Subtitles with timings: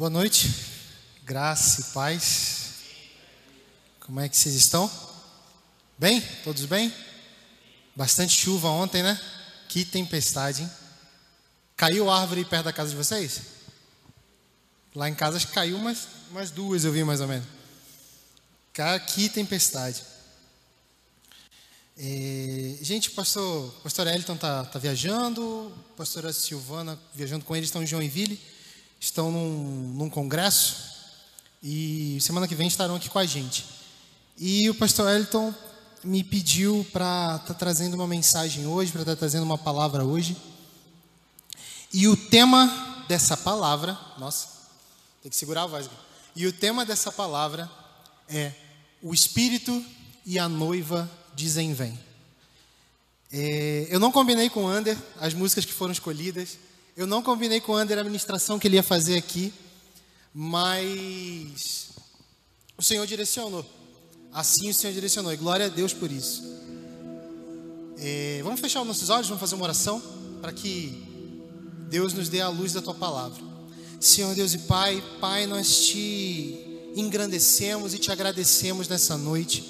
[0.00, 0.50] Boa noite,
[1.24, 2.70] graça e paz.
[4.00, 4.90] Como é que vocês estão?
[5.98, 6.22] Bem?
[6.42, 6.90] Todos bem?
[7.94, 9.20] Bastante chuva ontem, né?
[9.68, 10.70] Que tempestade, hein?
[11.76, 13.42] Caiu árvore perto da casa de vocês?
[14.94, 17.46] Lá em casa caiu umas, umas duas, eu vi mais ou menos.
[18.72, 20.02] Cara, que tempestade.
[21.98, 27.68] É, gente, o pastor, pastor Elton tá, tá viajando, a pastora Silvana viajando com eles,
[27.68, 28.59] estão em Joinville
[29.00, 30.90] estão num, num congresso
[31.62, 33.66] e semana que vem estarão aqui com a gente.
[34.38, 35.54] E o pastor Elton
[36.04, 40.04] me pediu para estar tá trazendo uma mensagem hoje, para estar tá trazendo uma palavra
[40.04, 40.36] hoje.
[41.92, 44.48] E o tema dessa palavra, nossa,
[45.22, 45.90] tem que segurar a voz.
[46.36, 47.70] E o tema dessa palavra
[48.28, 48.52] é
[49.02, 49.84] o Espírito
[50.24, 51.98] e a noiva dizem vem.
[53.32, 56.58] É, eu não combinei com o Ander as músicas que foram escolhidas.
[56.96, 59.52] Eu não combinei com o Ander a ministração que ele ia fazer aqui,
[60.34, 61.90] mas
[62.76, 63.64] o Senhor direcionou.
[64.32, 66.42] Assim o Senhor direcionou, e glória a Deus por isso.
[67.98, 70.02] É, vamos fechar os nossos olhos, vamos fazer uma oração
[70.40, 71.02] para que
[71.88, 73.42] Deus nos dê a luz da tua palavra.
[74.00, 76.58] Senhor Deus e Pai, Pai, nós te
[76.96, 79.62] engrandecemos e te agradecemos nessa noite.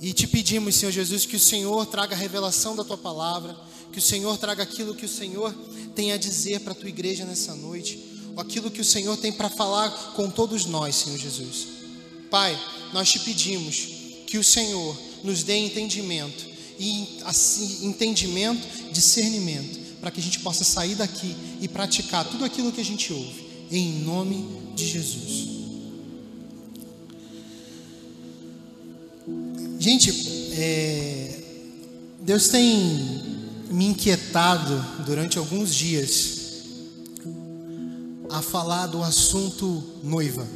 [0.00, 3.56] E te pedimos, Senhor Jesus, que o Senhor traga a revelação da tua palavra,
[3.92, 5.54] que o Senhor traga aquilo que o Senhor
[5.94, 7.98] tem a dizer para a tua igreja nessa noite,
[8.34, 11.66] ou aquilo que o Senhor tem para falar com todos nós, Senhor Jesus.
[12.30, 12.58] Pai,
[12.92, 13.88] nós te pedimos
[14.26, 16.46] que o Senhor nos dê entendimento
[16.78, 22.70] e assim, entendimento, discernimento, para que a gente possa sair daqui e praticar tudo aquilo
[22.70, 25.48] que a gente ouve, em nome de Jesus.
[29.80, 30.12] Gente,
[30.52, 31.40] é,
[32.20, 33.27] Deus tem
[33.70, 36.38] me inquietado durante alguns dias
[38.30, 40.46] a falar do assunto noiva,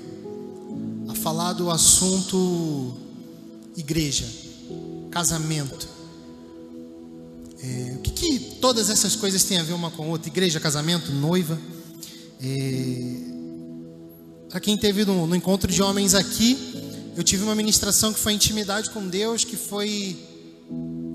[1.08, 2.94] a falar do assunto
[3.76, 4.26] igreja,
[5.10, 5.88] casamento.
[7.62, 10.28] É, o que, que, todas essas coisas têm a ver uma com a outra?
[10.28, 11.58] Igreja, casamento, noiva.
[12.40, 13.14] É,
[14.50, 16.58] Para quem teve no, no encontro de homens aqui,
[17.16, 20.18] eu tive uma ministração que foi intimidade com Deus, que foi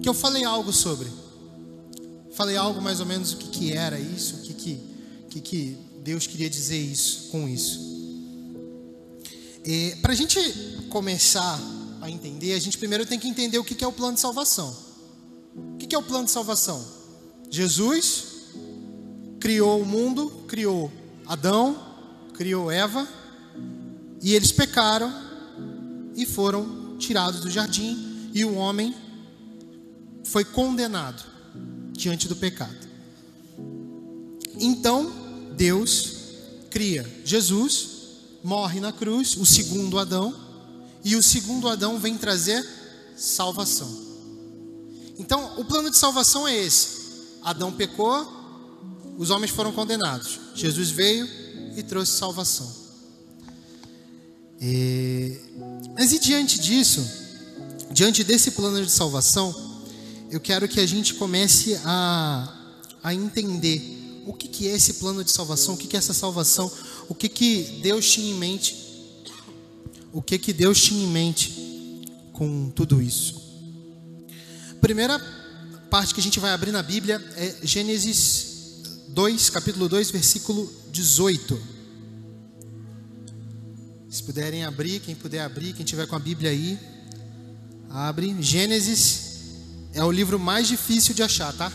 [0.02, 1.08] que eu falei algo sobre.
[2.38, 4.80] Falei algo mais ou menos o que, que era isso, o que, que,
[5.28, 7.80] que, que Deus queria dizer isso com isso.
[10.04, 10.40] Para a gente
[10.88, 11.60] começar
[12.00, 14.78] a entender, a gente primeiro tem que entender o que, é o plano de salvação.
[15.56, 16.86] O que é o plano de salvação?
[17.50, 18.26] Jesus
[19.40, 20.92] criou o mundo, criou
[21.26, 21.76] Adão,
[22.36, 23.08] criou Eva,
[24.22, 25.12] e eles pecaram
[26.16, 28.94] e foram tirados do jardim, e o homem
[30.24, 31.37] foi condenado
[31.98, 32.88] diante do pecado.
[34.60, 35.12] Então,
[35.58, 36.14] Deus
[36.70, 37.90] cria Jesus,
[38.44, 40.34] morre na cruz, o segundo Adão,
[41.04, 42.66] e o segundo Adão vem trazer
[43.18, 43.90] salvação.
[45.18, 46.98] Então, o plano de salvação é esse:
[47.44, 48.32] Adão pecou,
[49.18, 50.40] os homens foram condenados.
[50.54, 51.28] Jesus veio
[51.76, 52.72] e trouxe salvação.
[54.62, 55.38] E...
[55.96, 57.06] Mas e diante disso,
[57.92, 59.67] diante desse plano de salvação,
[60.30, 62.54] eu quero que a gente comece a,
[63.02, 66.14] a entender o que, que é esse plano de salvação, o que, que é essa
[66.14, 66.72] salvação,
[67.08, 68.76] o que, que Deus tinha em mente,
[70.12, 71.54] o que, que Deus tinha em mente
[72.34, 73.42] com tudo isso.
[74.82, 75.18] Primeira
[75.90, 81.78] parte que a gente vai abrir na Bíblia é Gênesis 2, capítulo 2, versículo 18.
[84.10, 86.78] Se puderem abrir, quem puder abrir, quem tiver com a Bíblia aí,
[87.90, 88.36] abre.
[88.42, 89.27] Gênesis
[89.98, 91.72] é o livro mais difícil de achar, tá?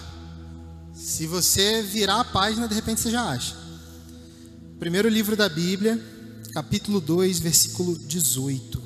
[0.94, 3.56] Se você virar a página, de repente você já acha.
[4.78, 6.00] Primeiro livro da Bíblia,
[6.54, 8.80] capítulo 2, versículo 18.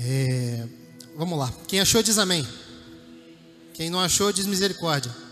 [0.00, 0.68] É,
[1.16, 1.52] vamos lá.
[1.68, 2.44] Quem achou diz amém.
[3.72, 5.25] Quem não achou diz misericórdia.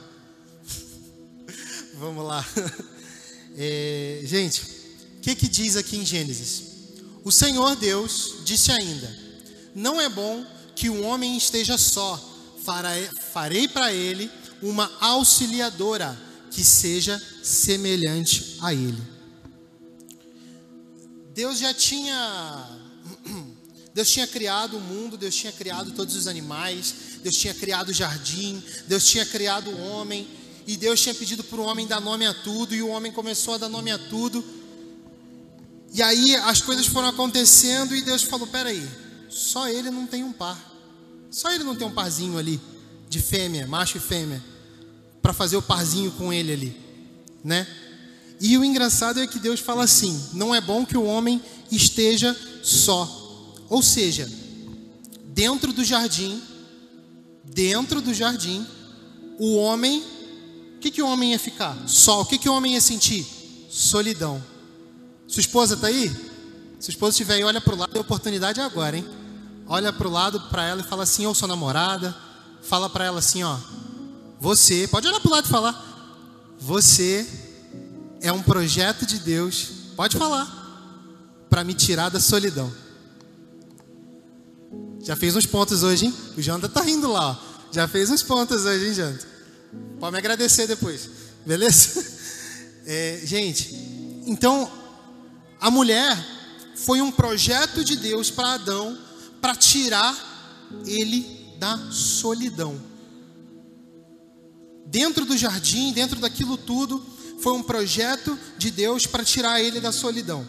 [2.05, 2.45] Vamos lá.
[3.57, 6.65] É, gente, o que, que diz aqui em Gênesis?
[7.23, 9.17] O Senhor Deus disse ainda:
[9.73, 12.21] Não é bom que o homem esteja só,
[13.33, 14.29] farei para ele
[14.61, 16.21] uma auxiliadora
[16.51, 19.01] que seja semelhante a ele.
[21.33, 22.81] Deus já tinha
[23.95, 26.93] Deus tinha criado o mundo, Deus tinha criado todos os animais,
[27.23, 30.27] Deus tinha criado o jardim, Deus tinha criado o homem,
[30.67, 33.55] e Deus tinha pedido para o homem dar nome a tudo, e o homem começou
[33.55, 34.45] a dar nome a tudo.
[35.93, 38.87] E aí as coisas foram acontecendo e Deus falou: peraí,
[39.29, 40.73] só ele não tem um par.
[41.31, 42.61] Só ele não tem um parzinho ali
[43.09, 44.43] de fêmea, macho e fêmea,
[45.21, 46.77] para fazer o parzinho com ele ali,
[47.43, 47.67] né?
[48.41, 51.41] E o engraçado é que Deus fala assim: não é bom que o homem
[51.71, 53.21] esteja só.
[53.69, 54.31] Ou seja,
[55.27, 56.43] dentro do jardim,
[57.45, 58.67] dentro do jardim,
[59.39, 60.03] o homem,
[60.85, 61.77] que, que o homem ia ficar?
[61.87, 62.21] Só.
[62.21, 63.27] O que, que o homem ia sentir?
[63.71, 64.43] Solidão.
[65.27, 66.15] Sua esposa está aí?
[66.79, 69.09] Se esposa estiver aí, olha para o lado, a oportunidade é agora, hein?
[69.67, 72.15] Olha para o lado para ela e fala assim, ou sua namorada,
[72.63, 73.57] fala para ela assim, ó,
[74.39, 77.27] você, pode olhar para o lado e falar, você
[78.21, 82.71] é um projeto de Deus, pode falar, para me tirar da solidão.
[85.01, 86.15] Já fez uns pontos hoje, hein?
[86.37, 87.37] O Janta tá rindo lá, ó.
[87.73, 89.34] Já fez uns pontos hoje, hein, Janta?
[89.99, 91.09] Pode me agradecer depois,
[91.45, 92.15] beleza?
[92.87, 93.75] É, gente,
[94.27, 94.71] então,
[95.59, 96.23] a mulher
[96.75, 98.99] foi um projeto de Deus para Adão
[99.41, 100.15] para tirar
[100.87, 102.79] ele da solidão.
[104.87, 107.03] Dentro do jardim, dentro daquilo tudo,
[107.41, 110.47] foi um projeto de Deus para tirar ele da solidão.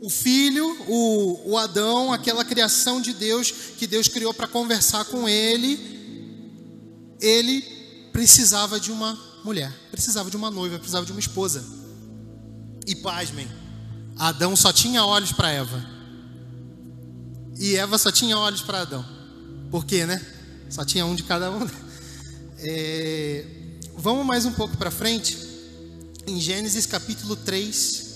[0.00, 5.28] O filho, o, o Adão, aquela criação de Deus que Deus criou para conversar com
[5.28, 5.78] ele,
[7.20, 7.79] ele
[8.12, 11.64] precisava de uma mulher, precisava de uma noiva, precisava de uma esposa.
[12.86, 13.48] E pasmem,
[14.16, 15.84] Adão só tinha olhos para Eva.
[17.58, 19.04] E Eva só tinha olhos para Adão.
[19.70, 20.20] Por quê, né?
[20.68, 21.68] Só tinha um de cada um.
[22.62, 23.46] É...
[23.96, 25.38] Vamos mais um pouco para frente.
[26.26, 28.06] Em Gênesis capítulo 3,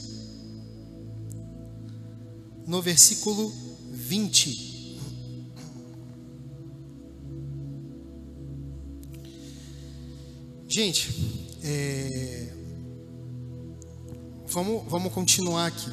[2.66, 3.50] no versículo
[3.90, 4.63] 20.
[10.74, 11.08] Gente,
[11.62, 12.52] é...
[14.48, 15.88] vamos, vamos continuar aqui.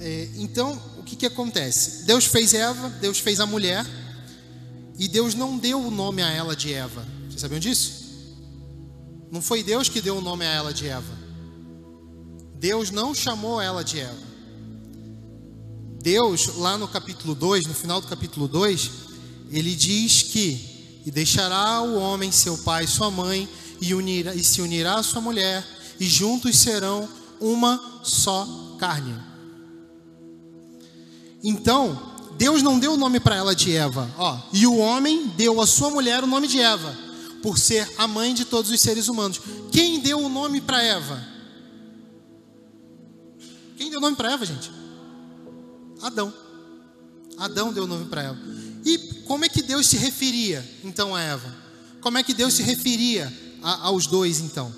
[0.00, 2.06] É, então, o que, que acontece?
[2.06, 3.84] Deus fez Eva, Deus fez a mulher,
[4.98, 7.06] e Deus não deu o nome a ela de Eva.
[7.28, 8.32] Vocês sabiam disso?
[9.30, 11.18] Não foi Deus que deu o nome a ela de Eva.
[12.54, 14.26] Deus não chamou ela de Eva.
[16.02, 18.90] Deus, lá no capítulo 2, no final do capítulo 2,
[19.50, 23.48] ele diz que e deixará o homem seu pai e sua mãe
[23.80, 25.66] e, unirá, e se unirá à sua mulher
[25.98, 27.08] e juntos serão
[27.40, 29.14] uma só carne.
[31.42, 35.60] Então, Deus não deu o nome para ela de Eva, ó, e o homem deu
[35.60, 36.96] à sua mulher o nome de Eva,
[37.42, 39.40] por ser a mãe de todos os seres humanos.
[39.72, 41.24] Quem deu o nome para Eva?
[43.76, 44.70] Quem deu o nome para Eva, gente?
[46.02, 46.32] Adão.
[47.36, 48.38] Adão deu o nome para Eva.
[48.88, 48.96] E
[49.26, 51.54] como é que Deus se referia então a Eva?
[52.00, 53.30] Como é que Deus se referia
[53.62, 54.74] a, aos dois então?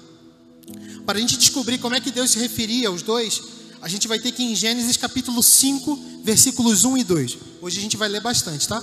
[1.06, 3.40] Para a gente descobrir como é que Deus se referia aos dois,
[3.80, 7.38] a gente vai ter que ir em Gênesis capítulo 5, versículos 1 e 2.
[7.62, 8.82] Hoje a gente vai ler bastante, tá?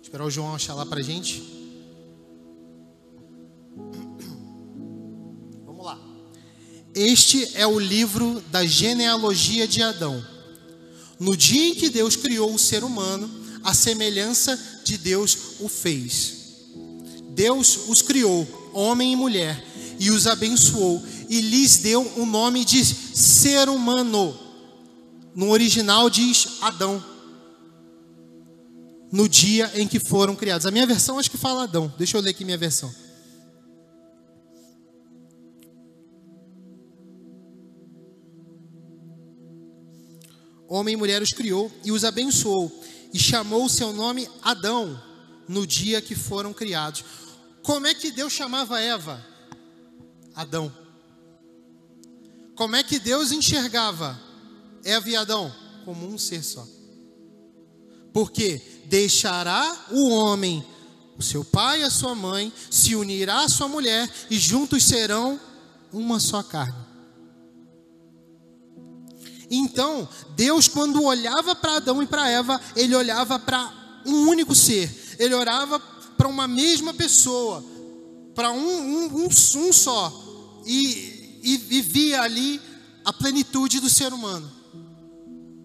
[0.00, 1.42] Esperar o João achar lá pra gente.
[5.66, 5.98] Vamos lá.
[6.94, 10.37] Este é o livro da genealogia de Adão.
[11.18, 13.30] No dia em que Deus criou o ser humano,
[13.62, 16.36] a semelhança de Deus o fez.
[17.30, 19.64] Deus os criou, homem e mulher,
[19.98, 24.36] e os abençoou e lhes deu o nome de ser humano.
[25.34, 27.04] No original diz Adão.
[29.10, 30.66] No dia em que foram criados.
[30.66, 31.92] A minha versão acho que fala Adão.
[31.96, 32.92] Deixa eu ler aqui minha versão.
[40.68, 42.70] Homem e mulher os criou e os abençoou,
[43.12, 45.02] e chamou o seu nome Adão,
[45.48, 47.02] no dia que foram criados.
[47.62, 49.24] Como é que Deus chamava Eva?
[50.34, 50.70] Adão.
[52.54, 54.20] Como é que Deus enxergava
[54.84, 55.54] Eva e Adão?
[55.84, 56.66] Como um ser só.
[58.12, 60.64] Porque deixará o homem,
[61.16, 65.40] o seu pai e a sua mãe, se unirá à sua mulher e juntos serão
[65.92, 66.87] uma só carne.
[69.50, 73.72] Então, Deus, quando olhava para Adão e para Eva, ele olhava para
[74.04, 75.78] um único ser, ele olhava
[76.16, 77.64] para uma mesma pessoa,
[78.34, 80.12] para um, um, um, um só
[80.66, 82.60] e, e vivia ali
[83.04, 84.50] a plenitude do ser humano.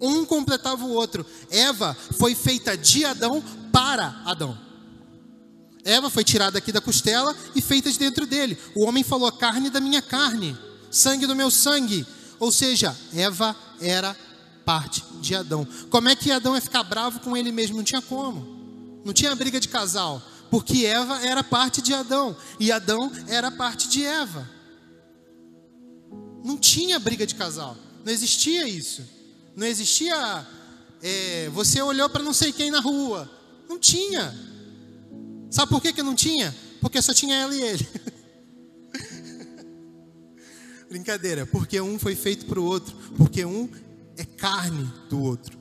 [0.02, 1.26] Um completava o outro.
[1.50, 4.58] Eva foi feita de Adão para Adão.
[5.84, 8.58] Eva foi tirada aqui da costela e feita de dentro dele.
[8.76, 10.58] O homem falou: carne da minha carne,
[10.90, 12.06] sangue do meu sangue.
[12.40, 14.16] Ou seja, Eva era
[14.66, 15.68] parte de Adão.
[15.90, 17.78] Como é que Adão ia ficar bravo com ele mesmo?
[17.78, 19.02] Não tinha como.
[19.06, 20.22] Não tinha briga de casal.
[20.50, 24.48] Porque Eva era parte de Adão e Adão era parte de Eva.
[26.44, 27.76] Não tinha briga de casal.
[28.06, 29.04] Não existia isso.
[29.56, 30.46] Não existia.
[31.02, 33.30] É, você olhou para não sei quem na rua.
[33.68, 34.34] Não tinha.
[35.50, 36.54] Sabe por que, que não tinha?
[36.82, 37.88] Porque só tinha ela e ele.
[40.94, 43.68] Brincadeira, porque um foi feito para o outro, porque um
[44.16, 45.58] é carne do outro,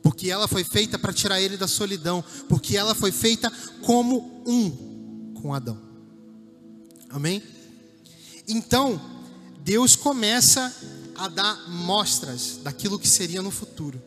[0.00, 3.52] porque ela foi feita para tirar ele da solidão, porque ela foi feita
[3.84, 5.82] como um com Adão.
[7.10, 7.42] Amém?
[8.46, 9.00] Então,
[9.64, 10.72] Deus começa
[11.16, 14.00] a dar mostras daquilo que seria no futuro.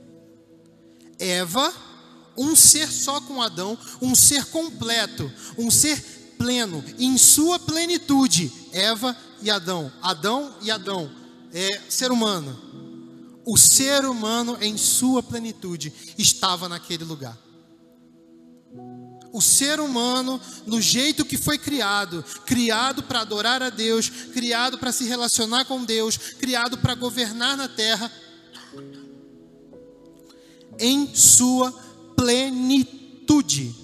[1.19, 1.73] Eva,
[2.37, 6.01] um ser só com Adão, um ser completo, um ser
[6.37, 8.49] pleno, em sua plenitude.
[8.71, 11.09] Eva e Adão, Adão e Adão,
[11.53, 12.59] é ser humano.
[13.45, 17.37] O ser humano em sua plenitude estava naquele lugar.
[19.31, 24.91] O ser humano, no jeito que foi criado, criado para adorar a Deus, criado para
[24.91, 28.11] se relacionar com Deus, criado para governar na terra,
[30.79, 31.71] em sua
[32.17, 33.75] plenitude,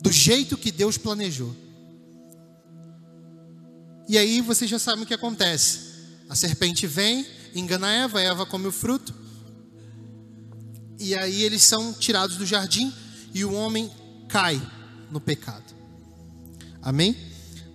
[0.00, 1.63] do jeito que Deus planejou.
[4.08, 5.94] E aí você já sabe o que acontece.
[6.28, 9.14] A serpente vem, engana Eva, Eva come o fruto.
[10.98, 12.92] E aí eles são tirados do jardim
[13.32, 13.90] e o homem
[14.28, 14.60] cai
[15.10, 15.74] no pecado.
[16.82, 17.16] Amém?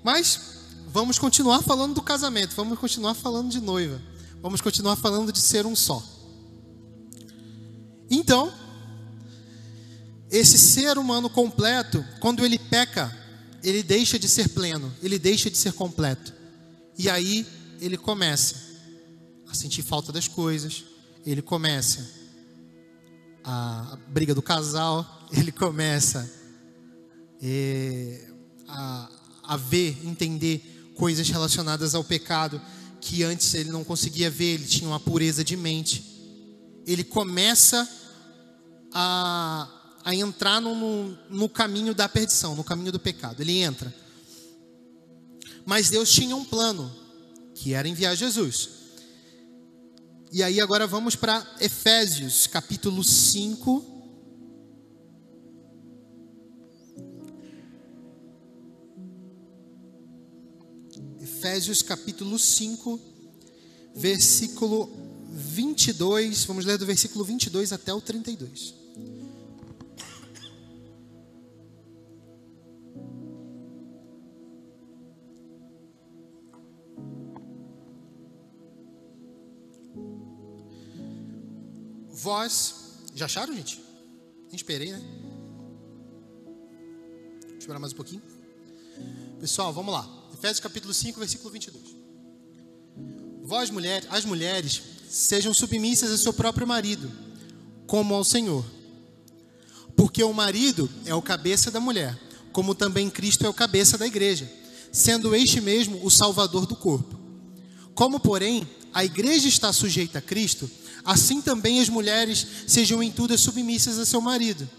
[0.03, 0.39] Mas
[0.87, 4.01] vamos continuar falando do casamento, vamos continuar falando de noiva,
[4.41, 6.03] vamos continuar falando de ser um só.
[8.09, 8.51] Então,
[10.31, 13.15] esse ser humano completo, quando ele peca,
[13.63, 16.33] ele deixa de ser pleno, ele deixa de ser completo.
[16.97, 17.45] E aí
[17.79, 18.55] ele começa
[19.47, 20.83] a sentir falta das coisas,
[21.25, 22.07] ele começa
[23.43, 26.29] a briga do casal, ele começa
[27.41, 28.27] é,
[28.67, 29.09] a,
[29.43, 32.61] a ver, entender coisas relacionadas ao pecado
[32.99, 36.03] que antes ele não conseguia ver, ele tinha uma pureza de mente.
[36.85, 37.87] Ele começa
[38.93, 43.41] a a entrar no, no, caminho da perdição, no caminho do pecado.
[43.41, 43.93] Ele entra.
[45.65, 46.91] Mas Deus tinha um plano,
[47.53, 48.69] que era enviar Jesus.
[50.31, 53.97] E aí agora vamos para Efésios, capítulo 5.
[61.21, 62.99] Efésios capítulo 5,
[63.95, 64.89] versículo
[65.29, 66.45] 22.
[66.45, 68.78] Vamos ler do versículo 22 até o 32.
[82.21, 82.75] Vós,
[83.15, 83.79] já acharam, gente?
[84.47, 85.01] Nem esperei, né?
[87.41, 88.21] Deixa eu esperar mais um pouquinho.
[89.39, 90.07] Pessoal, vamos lá.
[90.33, 91.95] Efésios capítulo 5, versículo 22.
[93.41, 97.09] Vós, mulheres, as mulheres, sejam submissas a seu próprio marido,
[97.87, 98.65] como ao Senhor.
[99.95, 102.19] Porque o marido é o cabeça da mulher,
[102.51, 104.51] como também Cristo é o cabeça da igreja,
[104.91, 107.17] sendo este mesmo o salvador do corpo.
[107.95, 110.69] Como, porém, a igreja está sujeita a Cristo,
[111.09, 114.69] assim também as mulheres sejam em tudo submissas a seu marido.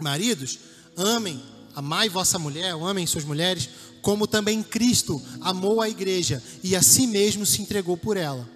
[0.00, 0.58] Maridos,
[0.96, 1.40] amem,
[1.76, 3.68] amai vossa mulher, amem suas mulheres,
[4.02, 8.50] como também Cristo amou a igreja e a si mesmo se entregou por ela,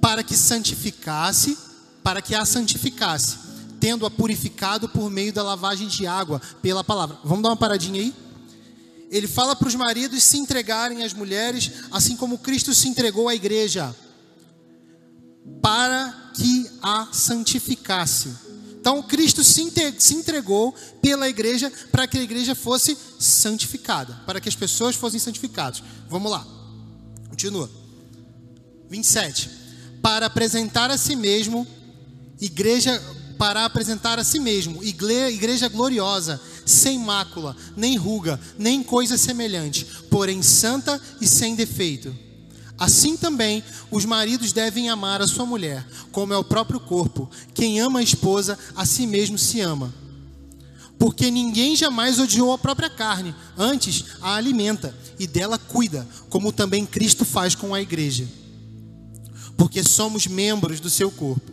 [0.00, 1.58] para que santificasse,
[2.04, 3.36] para que a santificasse,
[3.80, 7.18] tendo-a purificado por meio da lavagem de água pela palavra.
[7.24, 8.14] Vamos dar uma paradinha aí?
[9.10, 13.34] Ele fala para os maridos se entregarem às mulheres, assim como Cristo se entregou à
[13.34, 13.92] igreja
[15.60, 18.32] para que a santificasse.
[18.80, 24.54] Então, Cristo se entregou pela igreja para que a igreja fosse santificada, para que as
[24.54, 25.82] pessoas fossem santificadas.
[26.08, 26.46] Vamos lá,
[27.28, 27.70] continua.
[28.88, 29.50] 27.
[30.00, 31.66] Para apresentar a si mesmo,
[32.40, 33.02] igreja,
[33.36, 40.40] para apresentar a si mesmo, igreja gloriosa, sem mácula, nem ruga, nem coisa semelhante, porém
[40.40, 42.27] santa e sem defeito.
[42.78, 47.28] Assim também os maridos devem amar a sua mulher, como é o próprio corpo.
[47.52, 49.92] Quem ama a esposa, a si mesmo se ama.
[50.96, 56.86] Porque ninguém jamais odiou a própria carne, antes a alimenta e dela cuida, como também
[56.86, 58.28] Cristo faz com a igreja.
[59.56, 61.52] Porque somos membros do seu corpo.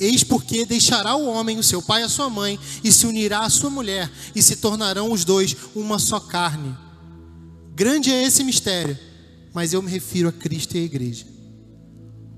[0.00, 3.40] Eis porque deixará o homem o seu pai e a sua mãe, e se unirá
[3.40, 6.76] à sua mulher, e se tornarão os dois uma só carne.
[7.74, 8.98] Grande é esse mistério
[9.52, 11.26] mas eu me refiro a Cristo e a igreja.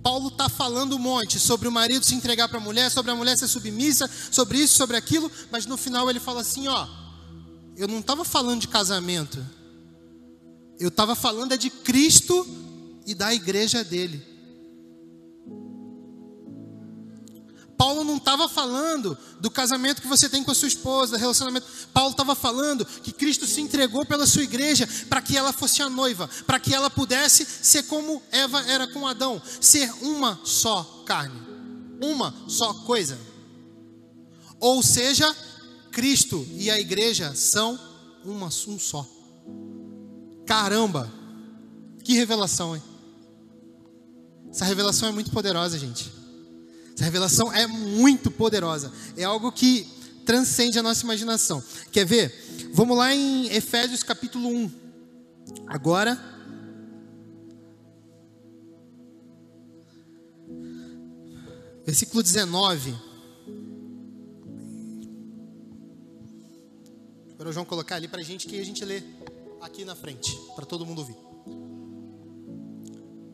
[0.03, 3.15] Paulo está falando um monte sobre o marido se entregar para a mulher, sobre a
[3.15, 6.89] mulher ser submissa, sobre isso, sobre aquilo, mas no final ele fala assim: ó,
[7.77, 9.45] eu não estava falando de casamento,
[10.79, 12.47] eu estava falando é de Cristo
[13.07, 14.27] e da igreja dele.
[17.81, 21.67] Paulo não estava falando do casamento que você tem com a sua esposa, relacionamento.
[21.95, 25.89] Paulo estava falando que Cristo se entregou pela sua igreja para que ela fosse a
[25.89, 31.41] noiva, para que ela pudesse ser como Eva era com Adão, ser uma só carne,
[32.03, 33.19] uma só coisa.
[34.59, 35.35] Ou seja,
[35.91, 37.81] Cristo e a igreja são
[38.23, 39.09] uma, um só.
[40.45, 41.11] Caramba,
[42.05, 42.83] que revelação, hein?
[44.51, 46.20] Essa revelação é muito poderosa, gente.
[47.01, 48.93] Essa revelação é muito poderosa.
[49.17, 49.89] É algo que
[50.27, 51.65] transcende a nossa imaginação.
[51.91, 52.31] Quer ver?
[52.75, 54.71] Vamos lá em Efésios capítulo 1.
[55.67, 56.23] Agora.
[61.87, 62.95] Versículo 19.
[67.33, 69.03] Agora o João colocar ali para a gente que a gente lê
[69.63, 71.17] aqui na frente, para todo mundo ouvir.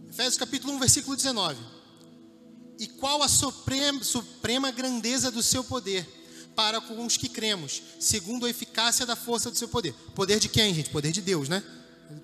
[0.09, 1.76] Efésios capítulo 1, versículo 19
[2.79, 6.07] e qual a suprema, suprema grandeza do seu poder
[6.55, 9.95] para com os que cremos, segundo a eficácia da força do seu poder.
[10.15, 10.91] Poder de quem, gente?
[10.91, 11.63] Poder de Deus, né?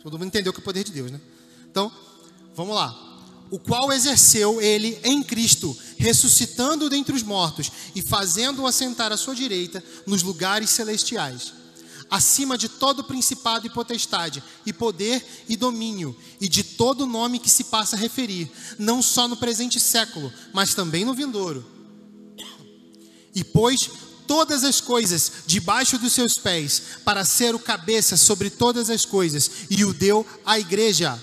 [0.03, 1.21] Todo mundo entendeu que é o poder de Deus, né?
[1.71, 1.93] Então,
[2.55, 3.11] vamos lá.
[3.51, 9.35] O qual exerceu ele em Cristo, ressuscitando dentre os mortos e fazendo-o assentar à sua
[9.35, 11.62] direita nos lugares celestiais
[12.13, 17.49] acima de todo principado e potestade, e poder e domínio, e de todo nome que
[17.49, 21.65] se passa a referir, não só no presente século, mas também no vindouro.
[23.35, 23.89] E pôs
[24.27, 29.51] todas as coisas debaixo dos seus pés, para ser o cabeça sobre todas as coisas,
[29.71, 31.19] e o deu à igreja,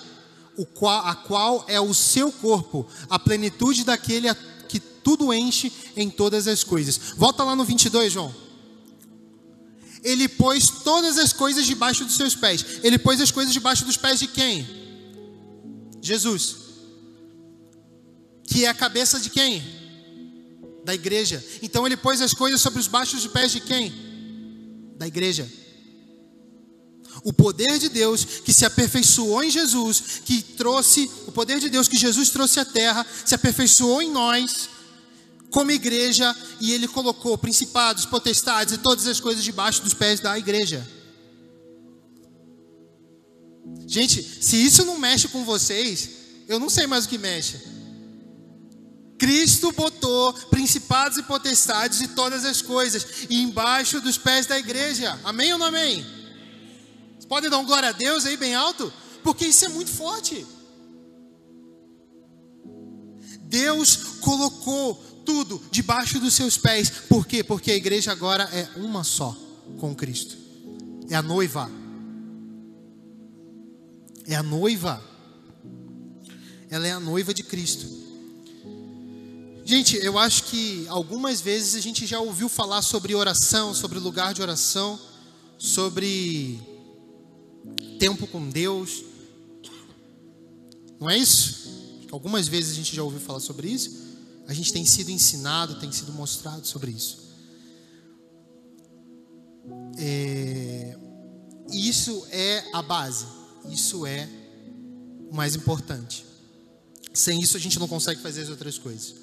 [0.74, 4.34] qual, a qual é o seu corpo, a plenitude daquele
[4.68, 7.00] que tudo enche em todas as coisas.
[7.16, 8.49] Volta lá no 22, João
[10.04, 12.66] ele pôs todas as coisas debaixo dos seus pés.
[12.84, 14.68] Ele pôs as coisas debaixo dos pés de quem?
[16.02, 16.56] Jesus.
[18.44, 19.64] Que é a cabeça de quem?
[20.86, 21.44] Da igreja.
[21.62, 23.94] Então ele pôs as coisas sobre os baixos de pés de quem?
[24.98, 25.50] Da igreja.
[27.24, 31.88] O poder de Deus que se aperfeiçoou em Jesus, que trouxe, o poder de Deus
[31.88, 34.70] que Jesus trouxe à terra, se aperfeiçoou em nós
[35.52, 40.38] como igreja e ele colocou principados, potestades e todas as coisas debaixo dos pés da
[40.38, 40.88] igreja.
[43.88, 46.10] Gente, se isso não mexe com vocês,
[46.48, 47.60] eu não sei mais o que mexe.
[49.18, 55.20] Cristo botou principados e potestades e todas as coisas embaixo dos pés da igreja.
[55.24, 56.06] Amém ou não amém?
[57.12, 58.94] Vocês podem dar um glória a Deus aí bem alto?
[59.24, 60.46] Porque isso é muito forte.
[63.42, 66.90] Deus colocou tudo debaixo dos seus pés.
[66.90, 67.44] Por quê?
[67.44, 69.38] Porque a igreja agora é uma só
[69.78, 70.36] com Cristo.
[71.08, 71.70] É a noiva.
[74.26, 75.00] É a noiva.
[76.68, 77.86] Ela é a noiva de Cristo.
[79.64, 84.34] Gente, eu acho que algumas vezes a gente já ouviu falar sobre oração, sobre lugar
[84.34, 85.00] de oração,
[85.60, 86.60] sobre
[88.00, 89.04] tempo com Deus.
[91.00, 91.70] Não é isso?
[92.12, 94.09] Algumas vezes a gente já ouviu falar sobre isso.
[94.50, 97.20] A gente tem sido ensinado, tem sido mostrado sobre isso.
[99.96, 100.98] É,
[101.72, 103.28] isso é a base,
[103.70, 104.28] isso é
[105.30, 106.26] o mais importante.
[107.14, 109.14] Sem isso a gente não consegue fazer as outras coisas.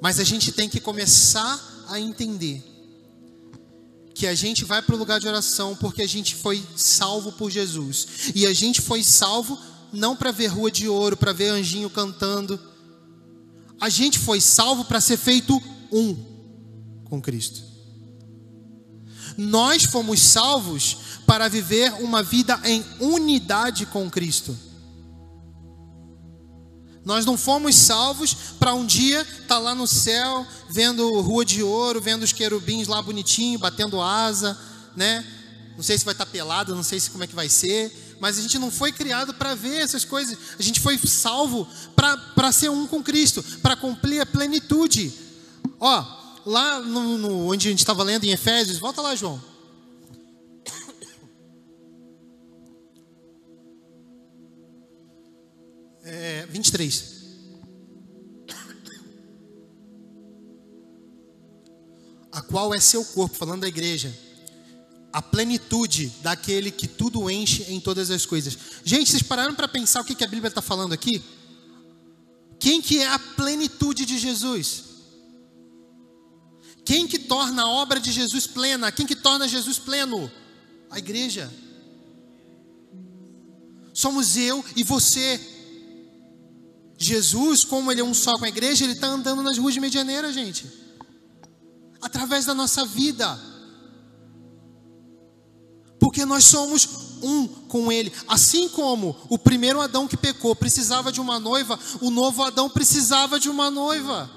[0.00, 2.64] Mas a gente tem que começar a entender
[4.14, 7.50] que a gente vai para o lugar de oração porque a gente foi salvo por
[7.50, 8.32] Jesus.
[8.34, 9.60] E a gente foi salvo
[9.92, 12.58] não para ver rua de ouro, para ver anjinho cantando
[13.80, 15.60] a gente foi salvo para ser feito
[15.92, 16.14] um
[17.04, 17.62] com Cristo.
[19.36, 24.56] Nós fomos salvos para viver uma vida em unidade com Cristo.
[27.04, 31.62] Nós não fomos salvos para um dia estar tá lá no céu, vendo rua de
[31.62, 34.58] ouro, vendo os querubins lá bonitinho, batendo asa,
[34.96, 35.24] né?
[35.76, 38.05] Não sei se vai estar tá pelado, não sei se como é que vai ser,
[38.20, 40.36] mas a gente não foi criado para ver essas coisas.
[40.58, 45.12] A gente foi salvo para ser um com Cristo, para cumprir a plenitude.
[45.78, 46.04] Ó,
[46.44, 49.42] lá no, no onde a gente estava lendo em Efésios, volta lá, João.
[56.08, 57.16] É, 23.
[62.30, 64.16] A qual é seu corpo, falando da igreja
[65.16, 68.54] a plenitude daquele que tudo enche em todas as coisas.
[68.84, 71.24] Gente, vocês pararam para pensar o que, que a Bíblia está falando aqui?
[72.60, 74.84] Quem que é a plenitude de Jesus?
[76.84, 78.92] Quem que torna a obra de Jesus plena?
[78.92, 80.30] Quem que torna Jesus pleno?
[80.90, 81.50] A igreja.
[83.94, 85.40] Somos eu e você.
[86.98, 89.80] Jesus, como ele é um só com a igreja, ele está andando nas ruas de
[89.80, 90.66] Medianeira, gente.
[92.02, 93.55] Através da nossa vida.
[95.98, 96.88] Porque nós somos
[97.22, 98.12] um com ele.
[98.28, 103.40] Assim como o primeiro Adão que pecou precisava de uma noiva, o novo Adão precisava
[103.40, 104.30] de uma noiva.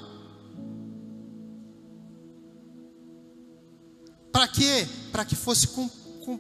[4.32, 4.88] Para quê?
[5.12, 5.67] Para que fosse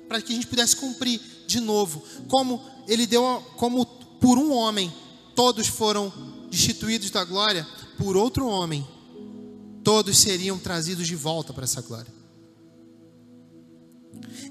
[0.07, 4.93] para que a gente pudesse cumprir de novo, como ele deu, como por um homem
[5.35, 6.13] todos foram
[6.49, 8.87] destituídos da glória, por outro homem
[9.83, 12.18] todos seriam trazidos de volta para essa glória.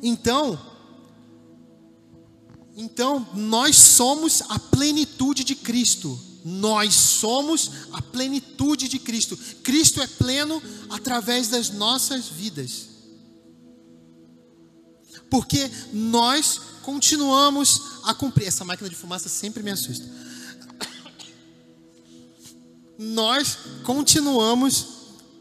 [0.03, 0.59] Então,
[2.77, 6.19] então nós somos a plenitude de Cristo.
[6.45, 9.37] Nós somos a plenitude de Cristo.
[9.63, 12.89] Cristo é pleno através das nossas vidas.
[15.29, 18.47] Porque nós continuamos a cumprir.
[18.47, 20.07] Essa máquina de fumaça sempre me assusta.
[22.97, 24.87] Nós continuamos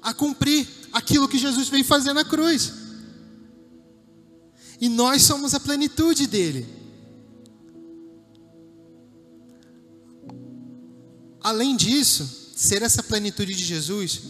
[0.01, 2.86] a cumprir aquilo que Jesus veio fazer na cruz.
[4.79, 6.67] E nós somos a plenitude dele.
[11.41, 14.21] Além disso, ser essa plenitude de Jesus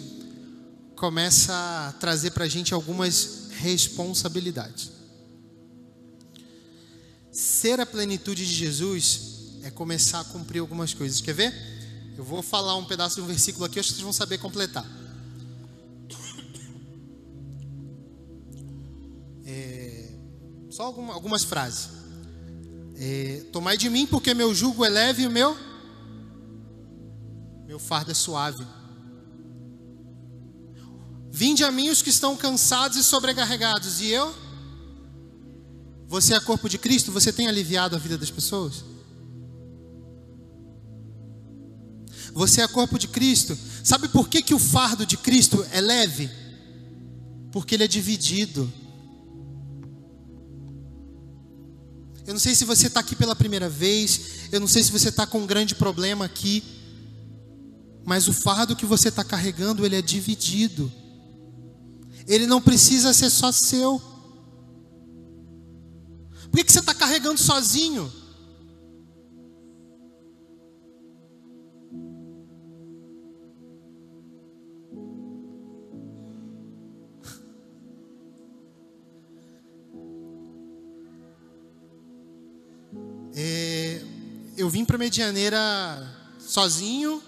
[0.96, 4.92] começa a trazer para a gente algumas responsabilidades.
[7.32, 9.22] Ser a plenitude de Jesus
[9.64, 11.22] é começar a cumprir algumas coisas.
[11.22, 11.54] Quer ver?
[12.18, 14.86] Eu vou falar um pedaço de um versículo aqui, acho que vocês vão saber completar.
[20.78, 21.90] Só alguma, algumas frases.
[22.98, 25.58] É, Tomai de mim, porque meu jugo é leve e o meu,
[27.66, 28.64] meu fardo é suave.
[31.32, 34.32] Vinde a mim os que estão cansados e sobrecarregados, e eu
[36.08, 37.12] você é corpo de Cristo?
[37.12, 38.86] Você tem aliviado a vida das pessoas?
[42.34, 43.58] Você é corpo de Cristo?
[43.84, 46.30] Sabe por que, que o fardo de Cristo é leve?
[47.52, 48.72] Porque ele é dividido.
[52.28, 55.08] Eu não sei se você está aqui pela primeira vez, eu não sei se você
[55.08, 56.62] está com um grande problema aqui,
[58.06, 60.92] mas o fardo que você está carregando, ele é dividido.
[62.28, 64.02] Ele não precisa ser só seu.
[66.52, 68.12] Por que, que você está carregando sozinho?
[84.68, 85.58] Eu vim para Medianeira
[86.40, 87.24] sozinho.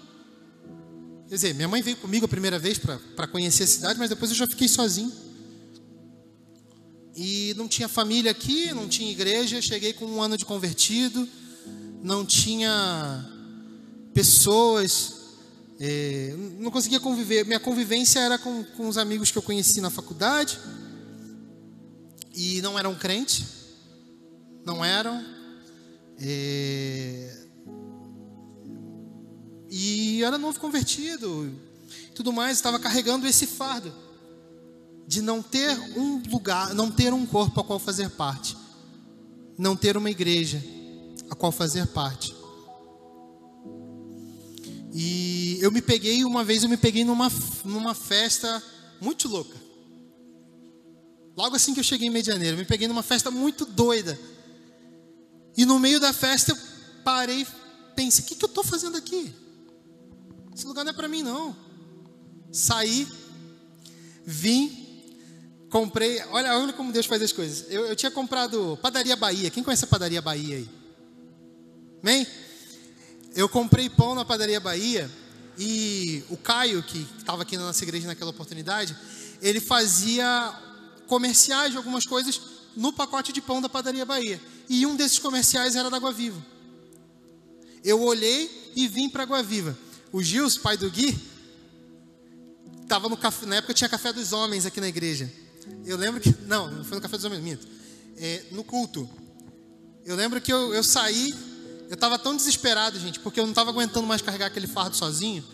[1.26, 4.30] Quer dizer, minha mãe veio comigo a primeira vez para conhecer a cidade, mas depois
[4.30, 5.10] eu já fiquei sozinho.
[7.16, 9.62] E não tinha família aqui, não tinha igreja.
[9.62, 11.26] Cheguei com um ano de convertido,
[12.02, 13.26] não tinha
[14.12, 15.14] pessoas,
[15.80, 17.46] é, não conseguia conviver.
[17.46, 20.58] Minha convivência era com, com os amigos que eu conheci na faculdade
[22.34, 23.44] e não eram crentes,
[24.62, 25.39] não eram.
[26.20, 27.46] É,
[29.70, 31.54] e era novo convertido,
[32.14, 33.92] tudo mais, estava carregando esse fardo
[35.06, 38.56] de não ter um lugar, não ter um corpo a qual fazer parte,
[39.56, 40.62] não ter uma igreja
[41.30, 42.34] a qual fazer parte.
[44.92, 47.30] E eu me peguei, uma vez eu me peguei numa,
[47.64, 48.62] numa festa
[49.00, 49.56] muito louca.
[51.36, 54.18] Logo assim que eu cheguei em Medianeira, eu me peguei numa festa muito doida.
[55.56, 56.58] E no meio da festa eu
[57.04, 57.46] parei,
[57.94, 59.34] pensei, o que, que eu estou fazendo aqui?
[60.54, 61.56] Esse lugar não é para mim não.
[62.52, 63.06] Saí,
[64.24, 64.80] vim,
[65.70, 67.66] Comprei, olha, olha como Deus faz as coisas.
[67.70, 69.50] Eu, eu tinha comprado Padaria Bahia.
[69.50, 70.68] Quem conhece a Padaria Bahia aí?
[72.02, 72.26] Amém?
[73.36, 75.08] Eu comprei pão na Padaria Bahia
[75.56, 78.96] e o Caio, que estava aqui na nossa igreja naquela oportunidade,
[79.40, 80.52] ele fazia
[81.06, 82.40] comerciais de algumas coisas
[82.74, 84.40] no pacote de pão da Padaria Bahia.
[84.70, 86.40] E um desses comerciais era da Água Viva.
[87.82, 89.76] Eu olhei e vim para Água Viva.
[90.12, 91.18] O Gils, pai do Gui,
[92.80, 95.28] estava no café, na época tinha café dos homens aqui na igreja.
[95.84, 96.32] Eu lembro que.
[96.46, 97.66] Não, não foi no Café dos Homens, minto.
[98.16, 99.10] É, no culto.
[100.04, 101.34] Eu lembro que eu, eu saí,
[101.88, 105.44] eu estava tão desesperado, gente, porque eu não estava aguentando mais carregar aquele fardo sozinho,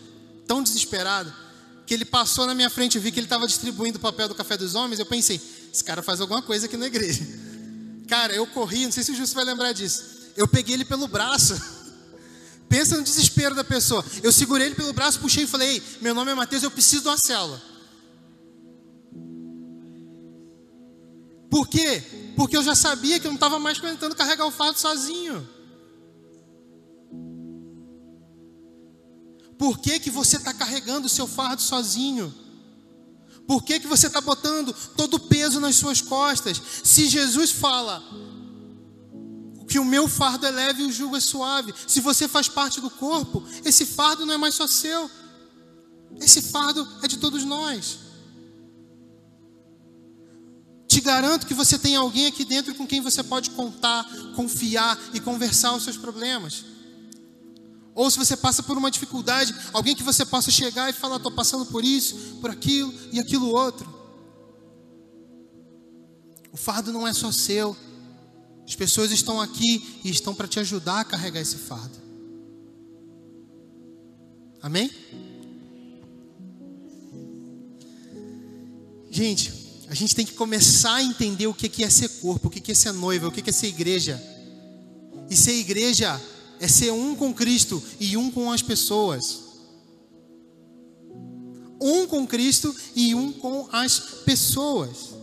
[0.45, 1.33] tão desesperado,
[1.87, 4.35] que ele passou na minha frente, eu vi que ele estava distribuindo o papel do
[4.35, 5.41] Café dos Homens, eu pensei,
[5.73, 7.25] esse cara faz alguma coisa aqui na igreja.
[8.07, 10.31] Cara, eu corri, não sei se o Justo vai lembrar disso.
[10.35, 11.59] Eu peguei ele pelo braço.
[12.69, 14.03] Pensa no desespero da pessoa.
[14.23, 17.03] Eu segurei ele pelo braço, puxei e falei: Ei, meu nome é Mateus, eu preciso
[17.03, 17.61] de uma célula.
[21.49, 22.03] Por quê?
[22.35, 25.47] Porque eu já sabia que eu não estava mais tentando carregar o fardo sozinho.
[29.57, 32.33] Por que, que você está carregando o seu fardo sozinho?
[33.47, 36.61] Por que, que você está botando todo o peso nas suas costas?
[36.83, 38.03] Se Jesus fala
[39.69, 42.81] que o meu fardo é leve e o jugo é suave, se você faz parte
[42.81, 45.09] do corpo, esse fardo não é mais só seu,
[46.19, 47.99] esse fardo é de todos nós.
[50.87, 54.05] Te garanto que você tem alguém aqui dentro com quem você pode contar,
[54.35, 56.65] confiar e conversar os seus problemas.
[57.97, 61.31] Ou se você passa por uma dificuldade, alguém que você possa chegar e falar: estou
[61.31, 63.91] passando por isso, por aquilo e aquilo outro.
[66.51, 67.75] O fardo não é só seu.
[68.67, 71.97] As pessoas estão aqui e estão para te ajudar a carregar esse fardo.
[74.61, 74.91] Amém?
[79.09, 79.51] Gente,
[79.89, 82.75] a gente tem que começar a entender o que é ser corpo, o que é
[82.75, 84.21] ser noiva, o que é ser igreja.
[85.31, 86.21] E ser igreja
[86.59, 89.43] é ser um com Cristo e um com as pessoas.
[91.79, 95.15] Um com Cristo e um com as pessoas.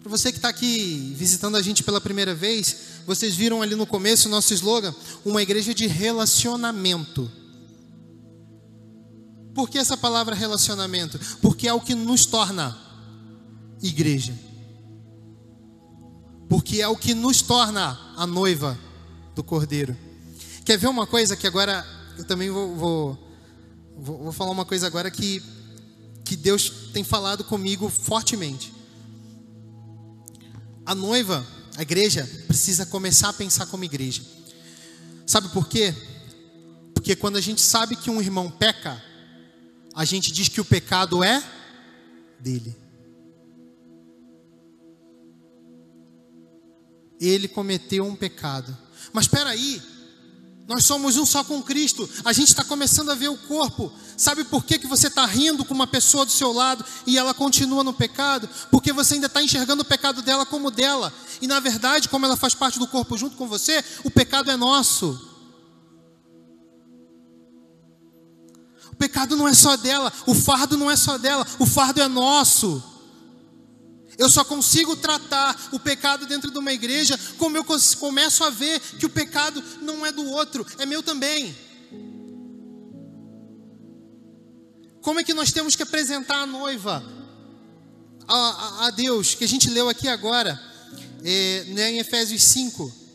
[0.00, 3.86] Para você que está aqui visitando a gente pela primeira vez, vocês viram ali no
[3.86, 7.30] começo o nosso slogan: uma igreja de relacionamento.
[9.54, 11.18] Por que essa palavra relacionamento?
[11.42, 12.78] Porque é o que nos torna
[13.82, 14.47] igreja
[16.48, 18.78] porque é o que nos torna a noiva
[19.34, 19.96] do Cordeiro.
[20.64, 23.18] Quer ver uma coisa que agora eu também vou, vou,
[23.96, 25.42] vou falar uma coisa agora que,
[26.24, 28.72] que Deus tem falado comigo fortemente.
[30.84, 34.22] A noiva, a igreja, precisa começar a pensar como igreja.
[35.26, 35.94] Sabe por quê?
[36.94, 39.02] Porque quando a gente sabe que um irmão peca,
[39.94, 41.42] a gente diz que o pecado é
[42.40, 42.87] dele.
[47.20, 48.76] Ele cometeu um pecado.
[49.12, 49.82] Mas espera aí,
[50.68, 52.08] nós somos um só com Cristo.
[52.22, 53.90] A gente está começando a ver o corpo.
[54.18, 57.32] Sabe por que, que você está rindo com uma pessoa do seu lado e ela
[57.32, 58.46] continua no pecado?
[58.70, 61.10] Porque você ainda está enxergando o pecado dela como dela.
[61.40, 64.56] E na verdade, como ela faz parte do corpo junto com você, o pecado é
[64.56, 65.18] nosso.
[68.92, 72.08] O pecado não é só dela, o fardo não é só dela, o fardo é
[72.08, 72.82] nosso.
[74.18, 78.80] Eu só consigo tratar o pecado dentro de uma igreja como eu começo a ver
[78.80, 81.56] que o pecado não é do outro, é meu também.
[85.00, 87.02] Como é que nós temos que apresentar a noiva
[88.26, 90.60] a, a, a Deus, que a gente leu aqui agora,
[91.24, 93.07] é, né, em Efésios 5.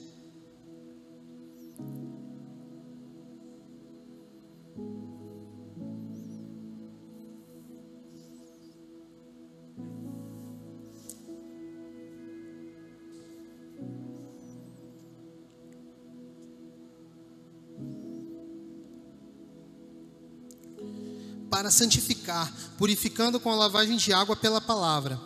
[21.54, 25.22] Para santificar, purificando com a lavagem de água pela palavra,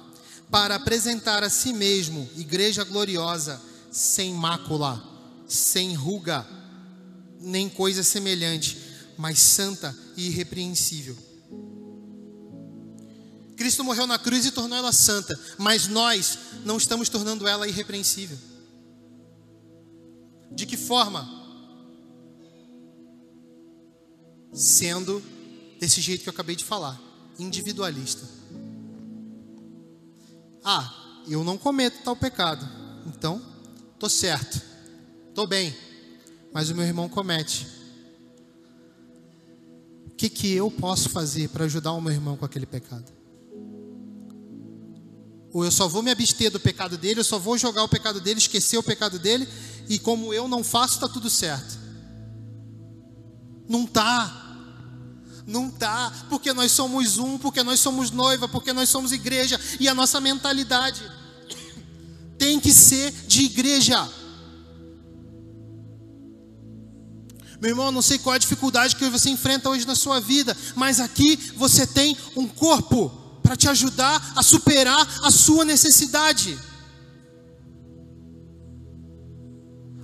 [0.51, 5.01] para apresentar a si mesmo igreja gloriosa, sem mácula,
[5.47, 6.45] sem ruga,
[7.39, 8.77] nem coisa semelhante,
[9.17, 11.17] mas santa e irrepreensível.
[13.55, 18.37] Cristo morreu na cruz e tornou ela santa, mas nós não estamos tornando ela irrepreensível.
[20.51, 21.25] De que forma?
[24.51, 25.23] Sendo
[25.79, 26.99] desse jeito que eu acabei de falar,
[27.39, 28.27] individualista.
[30.63, 32.67] Ah, eu não cometo tal pecado,
[33.05, 33.41] então
[33.99, 34.61] tô certo,
[35.33, 35.75] tô bem,
[36.53, 37.67] mas o meu irmão comete.
[40.07, 43.17] O que, que eu posso fazer para ajudar o meu irmão com aquele pecado?
[45.53, 48.19] Ou eu só vou me abster do pecado dele, eu só vou jogar o pecado
[48.19, 49.47] dele, esquecer o pecado dele,
[49.87, 51.79] e como eu não faço, está tudo certo.
[53.67, 54.46] Não tá.
[55.47, 59.88] Não tá, porque nós somos um, porque nós somos noiva, porque nós somos igreja e
[59.88, 61.01] a nossa mentalidade
[62.38, 63.97] tem que ser de igreja.
[67.62, 70.55] Meu irmão, não sei qual é a dificuldade que você enfrenta hoje na sua vida,
[70.75, 73.10] mas aqui você tem um corpo
[73.41, 76.60] para te ajudar a superar a sua necessidade.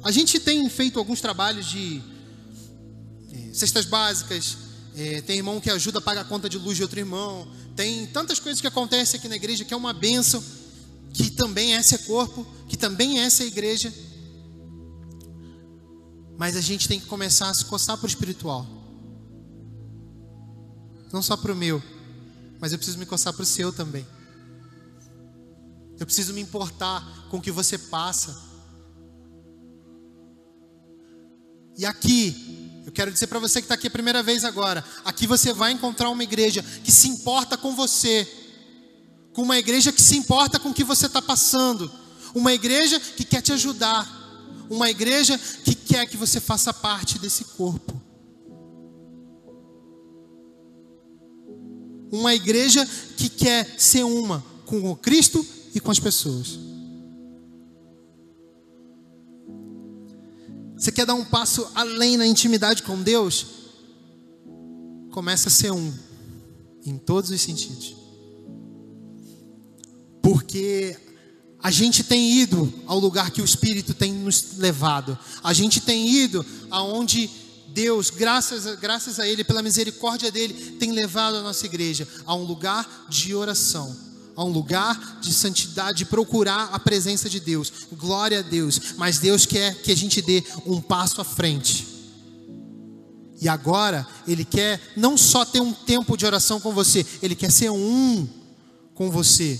[0.02, 2.02] A gente tem feito alguns trabalhos de
[3.32, 4.58] eh, cestas básicas,
[4.96, 7.48] é, tem irmão que ajuda a pagar a conta de luz de outro irmão.
[7.76, 10.44] Tem tantas coisas que acontecem aqui na igreja que é uma bênção,
[11.14, 13.94] que também é ser corpo, que também é ser igreja.
[16.38, 18.68] Mas a gente tem que começar a se coçar para o espiritual.
[21.12, 21.82] Não só para o meu,
[22.60, 24.06] mas eu preciso me coçar para o seu também.
[26.00, 28.36] Eu preciso me importar com o que você passa.
[31.78, 35.26] E aqui, eu quero dizer para você que está aqui a primeira vez agora: aqui
[35.26, 38.28] você vai encontrar uma igreja que se importa com você,
[39.34, 41.92] com uma igreja que se importa com o que você está passando,
[42.36, 44.06] uma igreja que quer te ajudar,
[44.70, 48.02] uma igreja que quer que você faça parte desse corpo.
[52.12, 56.60] Uma igreja que quer ser uma com o Cristo e com as pessoas.
[60.84, 63.46] Você quer dar um passo além na intimidade com Deus?
[65.14, 65.94] Começa a ser um,
[66.86, 67.96] em todos os sentidos.
[70.22, 70.98] Porque
[71.58, 75.18] a gente tem ido ao lugar que o Espírito tem nos levado.
[75.42, 77.30] A gente tem ido aonde
[77.70, 82.36] Deus, graças a, graças a Ele, pela misericórdia dele, tem levado a nossa igreja a
[82.36, 83.96] um lugar de oração,
[84.36, 87.72] a um lugar de santidade, de procurar a presença de Deus.
[87.94, 88.94] Glória a Deus.
[88.98, 91.88] Mas Deus quer que a gente dê um passo à frente.
[93.40, 97.52] E agora, Ele quer não só ter um tempo de oração com você, Ele quer
[97.52, 98.28] ser um
[98.96, 99.60] com você.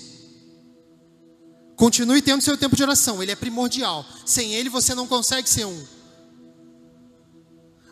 [1.76, 4.06] Continue tendo seu tempo de oração, ele é primordial.
[4.26, 5.86] Sem ele você não consegue ser um.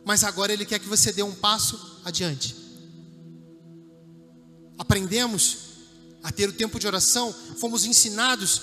[0.06, 2.56] Mas agora ele quer que você dê um passo adiante.
[4.78, 5.71] Aprendemos
[6.24, 8.62] a ter o tempo de oração, fomos ensinados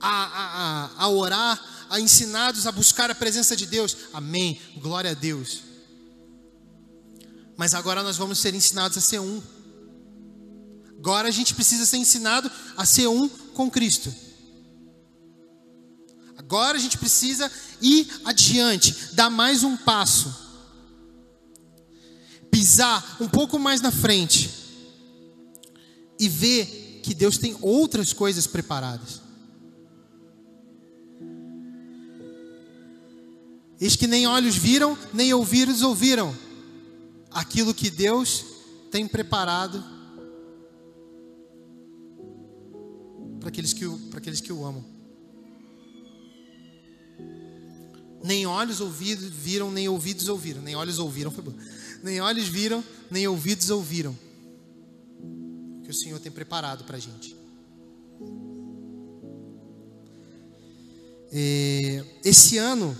[0.00, 3.96] a, a, a, orar, a ensinados a buscar a presença de Deus.
[4.12, 4.60] Amém.
[4.76, 5.62] Glória a Deus.
[7.56, 9.42] Mas agora nós vamos ser ensinados a ser um.
[10.98, 14.14] Agora a gente precisa ser ensinado a ser um com Cristo.
[16.36, 20.32] Agora a gente precisa ir adiante, dar mais um passo,
[22.50, 24.65] pisar um pouco mais na frente
[26.18, 29.20] e ver que Deus tem outras coisas preparadas.
[33.80, 36.34] Eis que nem olhos viram, nem ouvidos ouviram
[37.30, 38.44] aquilo que Deus
[38.90, 39.84] tem preparado
[43.38, 44.84] para aqueles, que o, para aqueles que o amam.
[48.24, 50.62] Nem olhos ouvidos viram, nem ouvidos ouviram.
[50.62, 51.54] Nem olhos ouviram, foi bom.
[52.02, 54.25] Nem olhos viram, nem ouvidos ouviram
[55.86, 57.36] que o Senhor tem preparado para a gente.
[61.30, 62.98] É, esse ano,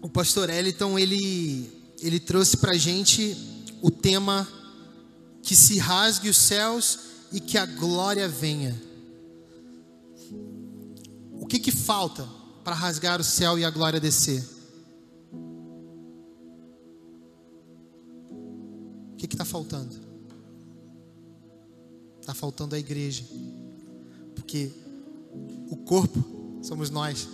[0.00, 1.68] o pastor Eliton, ele,
[2.00, 3.36] ele trouxe para a gente
[3.82, 4.46] o tema
[5.42, 7.00] que se rasgue os céus
[7.32, 8.80] e que a glória venha.
[11.32, 12.28] O que que falta
[12.62, 14.48] para rasgar o céu e a glória descer?
[19.12, 20.07] O que está faltando?
[22.28, 23.24] Está faltando a igreja.
[24.34, 24.70] Porque
[25.70, 27.26] o corpo somos nós.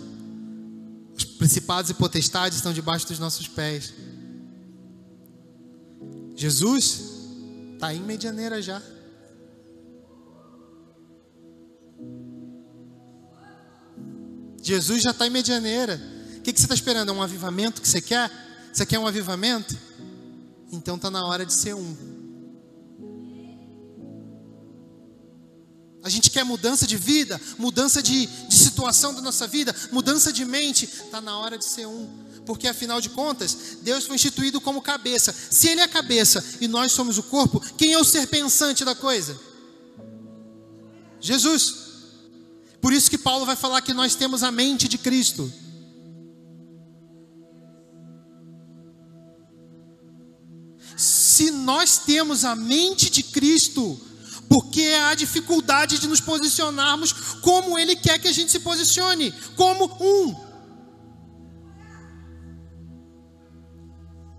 [1.13, 3.93] Os principados e potestades estão debaixo dos nossos pés.
[6.33, 7.01] Jesus
[7.73, 8.81] está em medianeira já.
[14.63, 16.01] Jesus já está em medianeira.
[16.37, 17.09] O que, que você está esperando?
[17.09, 18.31] É um avivamento que você quer?
[18.71, 19.77] Você quer um avivamento?
[20.71, 22.14] Então está na hora de ser um.
[26.05, 30.45] A gente quer mudança de vida, mudança de, de situação da nossa vida, mudança de
[30.45, 30.85] mente.
[30.85, 32.07] Está na hora de ser um.
[32.45, 35.33] Porque afinal de contas, Deus foi instituído como cabeça.
[35.49, 38.85] Se Ele é a cabeça e nós somos o corpo, quem é o ser pensante
[38.85, 39.35] da coisa?
[41.19, 41.73] Jesus.
[42.79, 45.51] Por isso que Paulo vai falar que nós temos a mente de Cristo.
[50.95, 53.99] Se nós temos a mente de Cristo,
[54.55, 59.83] porque há dificuldade de nos posicionarmos como Ele quer que a gente se posicione como
[59.99, 60.33] um.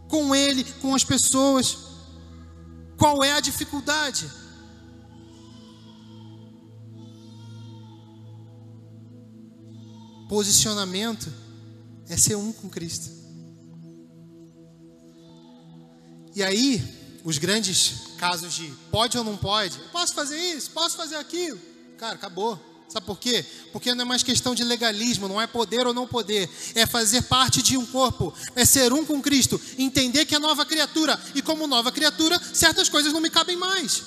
[0.08, 1.76] Com Ele, com as pessoas.
[2.96, 4.26] Qual é a dificuldade?
[10.30, 11.30] Posicionamento
[12.08, 13.10] é ser um com Cristo.
[16.34, 16.95] E aí,
[17.26, 21.60] os grandes casos de pode ou não pode, posso fazer isso, posso fazer aquilo.
[21.98, 22.56] Cara, acabou.
[22.88, 23.44] Sabe por quê?
[23.72, 27.22] Porque não é mais questão de legalismo, não é poder ou não poder, é fazer
[27.22, 31.42] parte de um corpo, é ser um com Cristo, entender que é nova criatura, e
[31.42, 34.04] como nova criatura, certas coisas não me cabem mais.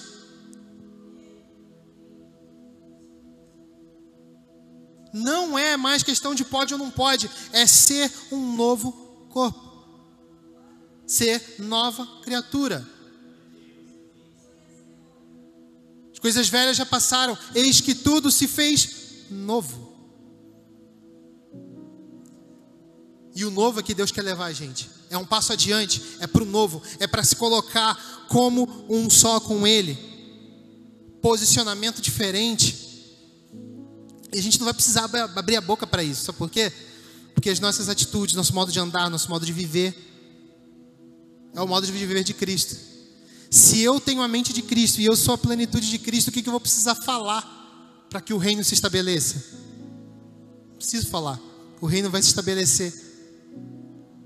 [5.11, 8.93] Não é mais questão de pode ou não pode, é ser um novo
[9.29, 9.59] corpo,
[11.05, 12.97] ser nova criatura.
[16.19, 18.89] As coisas velhas já passaram, eis que tudo se fez
[19.31, 19.89] novo.
[23.33, 24.89] E o novo é que Deus quer levar a gente.
[25.09, 29.39] É um passo adiante, é para o novo, é para se colocar como um só
[29.39, 29.97] com Ele.
[31.21, 32.75] Posicionamento diferente.
[34.33, 36.69] E a gente não vai precisar abrir a boca para isso, sabe por quê?
[37.33, 39.95] Porque as nossas atitudes, nosso modo de andar, nosso modo de viver,
[41.55, 42.88] é o modo de viver de Cristo.
[43.49, 46.31] Se eu tenho a mente de Cristo e eu sou a plenitude de Cristo, o
[46.31, 49.43] que, que eu vou precisar falar para que o reino se estabeleça?
[50.77, 51.39] Preciso falar.
[51.81, 52.93] O reino vai se estabelecer.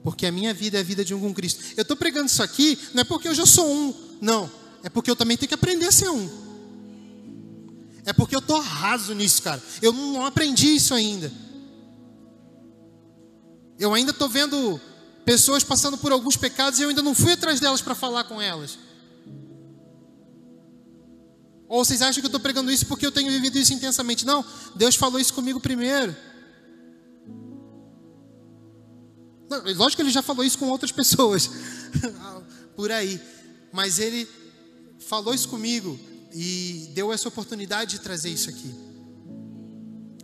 [0.03, 1.63] Porque a minha vida é a vida de um com Cristo.
[1.77, 3.93] Eu estou pregando isso aqui, não é porque eu já sou um.
[4.19, 4.51] Não.
[4.83, 6.29] É porque eu também tenho que aprender a ser um.
[8.05, 9.63] É porque eu estou raso nisso, cara.
[9.81, 11.31] Eu não aprendi isso ainda.
[13.79, 14.79] Eu ainda estou vendo
[15.23, 18.41] pessoas passando por alguns pecados e eu ainda não fui atrás delas para falar com
[18.41, 18.77] elas.
[21.73, 24.27] Ou vocês acham que eu estou pregando isso porque eu tenho vivido isso intensamente?
[24.27, 24.45] Não,
[24.75, 26.15] Deus falou isso comigo primeiro.
[29.49, 31.49] Não, lógico que ele já falou isso com outras pessoas
[32.75, 33.19] por aí,
[33.71, 34.29] mas ele
[34.99, 35.99] falou isso comigo
[36.31, 38.71] e deu essa oportunidade de trazer isso aqui.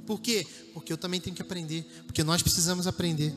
[0.06, 0.46] Por quê?
[0.72, 3.34] Porque eu também tenho que aprender, porque nós precisamos aprender,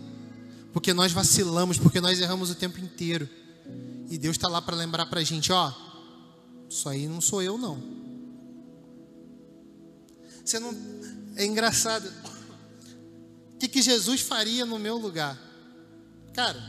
[0.71, 3.27] porque nós vacilamos, porque nós erramos o tempo inteiro.
[4.11, 5.73] E Deus está lá para lembrar para a gente: ó,
[6.69, 8.01] isso aí não sou eu, não.
[10.53, 10.76] Você não.
[11.34, 12.12] É engraçado.
[13.55, 15.40] O que, que Jesus faria no meu lugar?
[16.34, 16.61] Cara,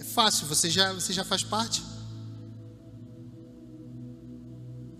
[0.00, 0.48] é fácil.
[0.48, 1.80] Você já, você já faz parte?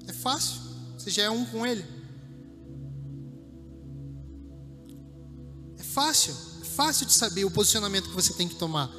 [0.06, 0.60] É fácil.
[0.96, 1.84] Você já é um com Ele.
[5.76, 6.36] É fácil.
[6.60, 8.92] É fácil de saber o posicionamento que você tem que tomar.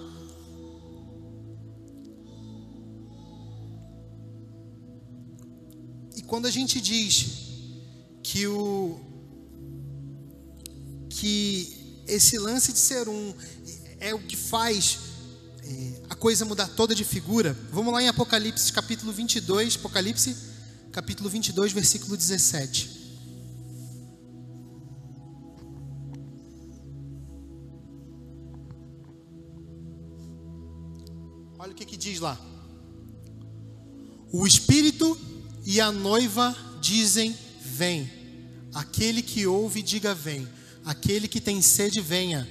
[6.17, 7.44] E quando a gente diz
[8.25, 8.99] que o
[11.07, 13.35] que esse lance de ser um
[13.99, 14.97] é o que faz
[15.61, 17.55] é, a coisa mudar toda de figura.
[17.71, 20.35] Vamos lá em Apocalipse capítulo 22, Apocalipse
[20.91, 22.89] capítulo 22, versículo 17.
[31.59, 32.39] Olha o que, que diz lá.
[34.31, 35.15] O Espírito
[35.63, 38.09] e a noiva dizem: Vem.
[38.73, 40.47] Aquele que ouve, diga vem.
[40.83, 42.47] Aquele que tem sede, venha.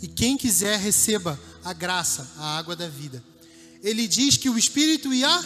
[0.00, 3.22] E quem quiser, receba a graça, a água da vida.
[3.82, 5.42] Ele diz que o Espírito e a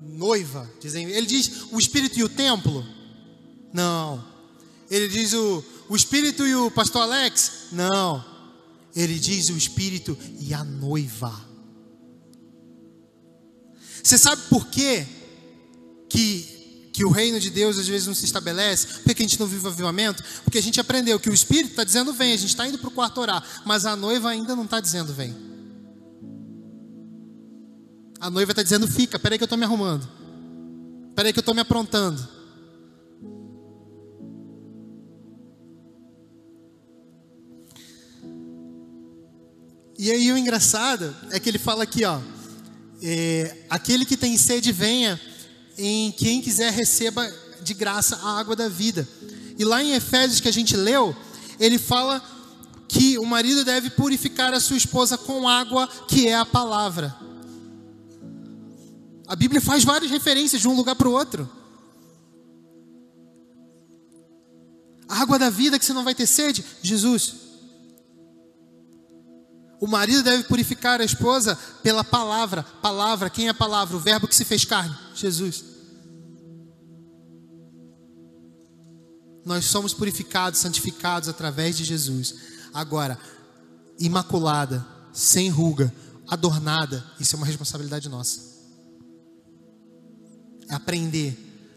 [0.00, 0.70] noiva.
[0.80, 2.86] Dizem, ele diz o Espírito e o templo?
[3.72, 4.24] Não.
[4.90, 7.68] Ele diz o, o Espírito e o pastor Alex?
[7.72, 8.24] Não.
[8.94, 11.48] Ele diz o Espírito e a noiva.
[14.02, 15.06] Você sabe por quê
[16.08, 16.57] que
[16.98, 19.46] que o reino de Deus às vezes não se estabelece, por que a gente não
[19.46, 20.20] vive o avivamento?
[20.42, 22.88] Porque a gente aprendeu que o Espírito está dizendo vem, a gente está indo para
[22.88, 25.32] o quarto orar, mas a noiva ainda não está dizendo vem.
[28.18, 30.08] A noiva está dizendo fica, peraí que eu estou me arrumando,
[31.14, 32.20] peraí que eu estou me aprontando.
[39.96, 42.18] E aí o engraçado é que ele fala aqui, ó,
[43.00, 45.20] é, aquele que tem sede venha
[45.78, 49.08] em quem quiser receba de graça a água da vida.
[49.56, 51.16] E lá em Efésios que a gente leu,
[51.58, 52.22] ele fala
[52.88, 57.14] que o marido deve purificar a sua esposa com água, que é a palavra.
[59.26, 61.48] A Bíblia faz várias referências de um lugar para o outro.
[65.08, 67.47] A água da vida que você não vai ter sede, Jesus.
[69.80, 72.62] O marido deve purificar a esposa pela palavra.
[72.62, 73.96] Palavra, quem é a palavra?
[73.96, 75.64] O verbo que se fez carne, Jesus.
[79.44, 82.34] Nós somos purificados, santificados através de Jesus.
[82.74, 83.18] Agora,
[83.98, 85.92] imaculada, sem ruga,
[86.26, 88.40] adornada, isso é uma responsabilidade nossa.
[90.68, 91.36] É aprender,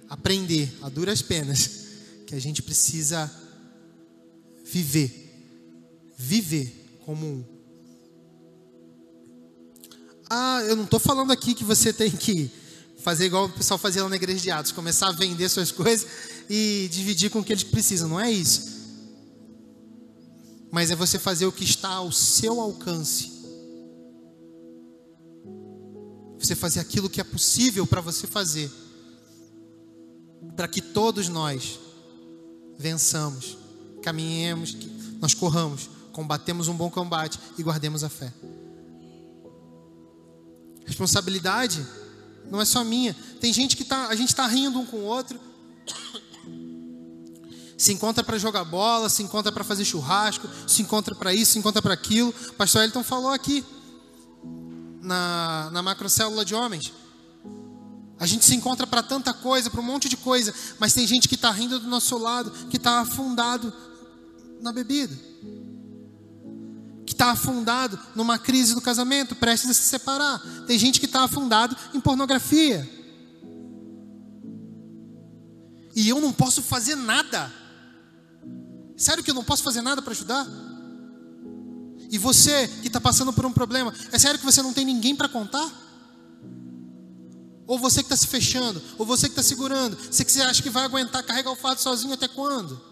[0.10, 1.70] aprender a duras penas
[2.28, 3.32] que a gente precisa
[4.66, 7.61] viver, viver como um
[10.34, 12.50] ah, eu não estou falando aqui que você tem que
[13.00, 16.08] fazer igual o pessoal fazia lá na igreja de Atos, começar a vender suas coisas
[16.50, 18.08] e dividir com o que eles precisam.
[18.08, 18.80] Não é isso.
[20.72, 23.30] Mas é você fazer o que está ao seu alcance.
[26.40, 28.72] Você fazer aquilo que é possível para você fazer.
[30.56, 31.78] Para que todos nós
[32.78, 33.58] vençamos,
[34.02, 34.78] caminhemos,
[35.20, 38.32] nós corramos, combatemos um bom combate e guardemos a fé.
[40.86, 41.86] Responsabilidade
[42.50, 43.16] não é só minha.
[43.40, 45.40] Tem gente que tá, a gente está rindo um com o outro.
[47.78, 51.60] Se encontra para jogar bola, se encontra para fazer churrasco, se encontra para isso, se
[51.60, 52.34] encontra para aquilo.
[52.50, 53.66] O pastor Elton falou aqui,
[55.02, 56.94] na, na macrocélula de homens.
[58.20, 61.28] A gente se encontra para tanta coisa, para um monte de coisa, mas tem gente
[61.28, 63.74] que está rindo do nosso lado, que está afundado
[64.62, 65.18] na bebida,
[67.22, 70.42] está afundado numa crise do casamento, prestes a se separar.
[70.66, 72.90] Tem gente que está afundado em pornografia.
[75.96, 77.54] E eu não posso fazer nada.
[78.98, 80.48] Sério que eu não posso fazer nada para ajudar?
[82.10, 85.16] E você que está passando por um problema, é sério que você não tem ninguém
[85.16, 85.70] para contar?
[87.68, 90.64] Ou você que está se fechando, ou você que está segurando, você que você acha
[90.64, 92.91] que vai aguentar carregar o fardo sozinho até quando?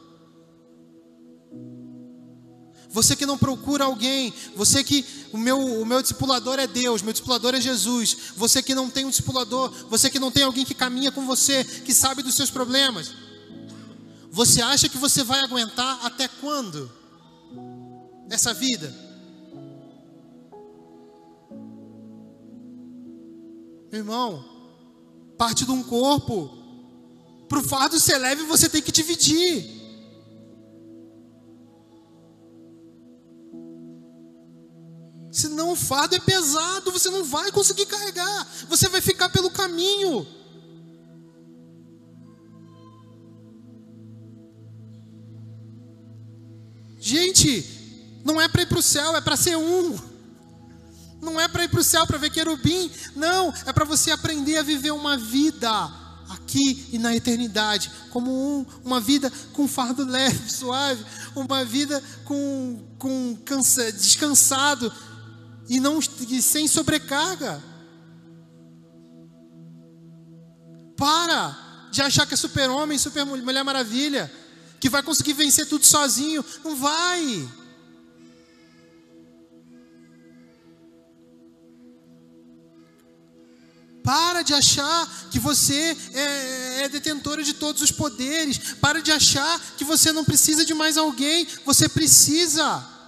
[2.92, 7.14] Você que não procura alguém, você que o meu, o meu discipulador é Deus, meu
[7.14, 8.18] discipulador é Jesus.
[8.36, 11.64] Você que não tem um discipulador, você que não tem alguém que caminha com você,
[11.64, 13.12] que sabe dos seus problemas.
[14.32, 16.92] Você acha que você vai aguentar até quando?
[18.28, 18.96] Essa vida?
[23.92, 24.46] Meu irmão,
[25.38, 26.58] parte de um corpo.
[27.48, 29.79] Para o fardo ser leve, você tem que dividir.
[35.40, 40.28] Senão o fardo é pesado, você não vai conseguir carregar, você vai ficar pelo caminho.
[47.00, 49.98] Gente, não é para ir para o céu, é para ser um.
[51.22, 54.58] Não é para ir para o céu para ver querubim, não, é para você aprender
[54.58, 55.70] a viver uma vida
[56.30, 62.86] aqui e na eternidade, como um, uma vida com fardo leve, suave, uma vida com,
[62.98, 64.92] com cansa, descansado
[65.70, 67.64] e não e sem sobrecarga.
[70.98, 74.32] Para de achar que é super-homem, super-mulher maravilha,
[74.80, 76.44] que vai conseguir vencer tudo sozinho.
[76.66, 77.48] Não vai.
[84.04, 88.58] Para de achar que você é, é detentora de todos os poderes.
[88.82, 91.48] Para de achar que você não precisa de mais alguém.
[91.64, 92.99] Você precisa.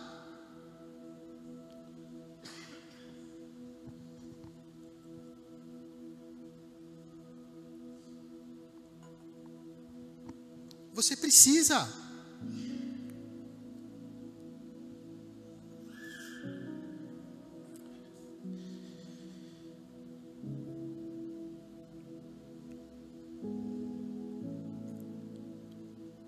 [11.02, 11.92] Você precisa.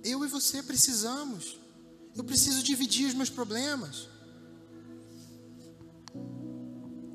[0.03, 1.59] Eu e você precisamos.
[2.15, 4.09] Eu preciso dividir os meus problemas.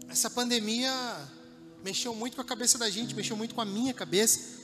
[0.09, 0.93] Essa pandemia
[1.83, 4.58] mexeu muito com a cabeça da gente, mexeu muito com a minha cabeça.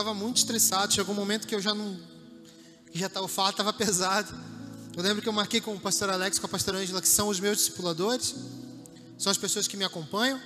[0.00, 0.94] Estava muito estressado.
[0.94, 1.94] Chegou um momento que eu já não.
[2.94, 4.34] Já tava, o fato estava pesado.
[4.96, 7.28] Eu lembro que eu marquei com o pastor Alex, com a pastora Angela, que são
[7.28, 8.34] os meus discipuladores,
[9.18, 10.40] são as pessoas que me acompanham.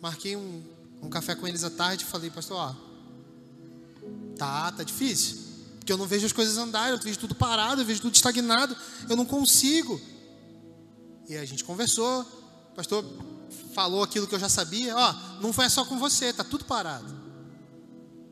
[0.00, 0.62] Marquei um,
[1.02, 2.74] um café com eles à tarde e falei, pastor, ó,
[4.38, 5.36] Tá, tá difícil.
[5.80, 8.76] Porque eu não vejo as coisas andarem, eu vejo tudo parado, eu vejo tudo estagnado,
[9.08, 10.00] eu não consigo.
[11.28, 12.22] E a gente conversou,
[12.70, 13.04] o pastor
[13.74, 17.19] falou aquilo que eu já sabia, ó, não foi só com você, tá tudo parado.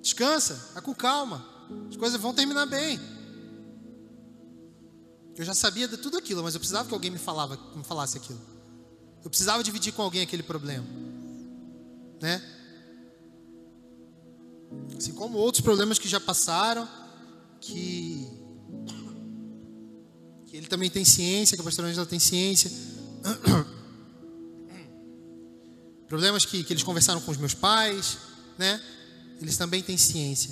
[0.08, 1.46] Descansa, vai com calma.
[1.90, 2.98] As coisas vão terminar bem.
[5.36, 8.16] Eu já sabia de tudo aquilo, mas eu precisava que alguém me falava, me falasse
[8.16, 8.40] aquilo.
[9.22, 10.86] Eu precisava dividir com alguém aquele problema,
[12.22, 12.42] né?
[14.96, 16.88] Assim como outros problemas que já passaram,
[17.60, 18.26] que,
[20.46, 22.70] que ele também tem ciência, que a pastora Angela tem ciência.
[26.08, 28.16] Problemas que, que eles conversaram com os meus pais,
[28.56, 28.80] né?
[29.40, 30.50] Eles também têm ciência.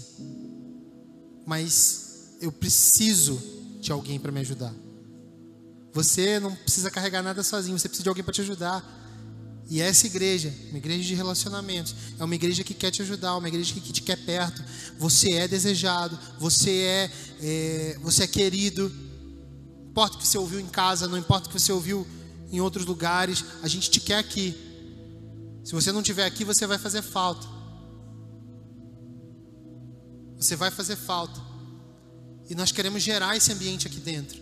[1.44, 3.40] Mas eu preciso
[3.80, 4.74] de alguém para me ajudar.
[5.92, 8.84] Você não precisa carregar nada sozinho, você precisa de alguém para te ajudar.
[9.68, 13.48] E essa igreja, uma igreja de relacionamentos, é uma igreja que quer te ajudar, uma
[13.48, 14.62] igreja que te quer perto.
[14.98, 17.10] Você é desejado, você é,
[17.40, 18.88] é, você é querido.
[19.82, 22.06] Não importa o que você ouviu em casa, não importa o que você ouviu
[22.50, 24.54] em outros lugares, a gente te quer aqui.
[25.64, 27.55] Se você não estiver aqui, você vai fazer falta.
[30.38, 31.40] Você vai fazer falta.
[32.48, 34.40] E nós queremos gerar esse ambiente aqui dentro.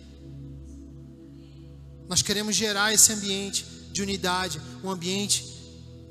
[2.07, 5.45] Nós queremos gerar esse ambiente de unidade, um ambiente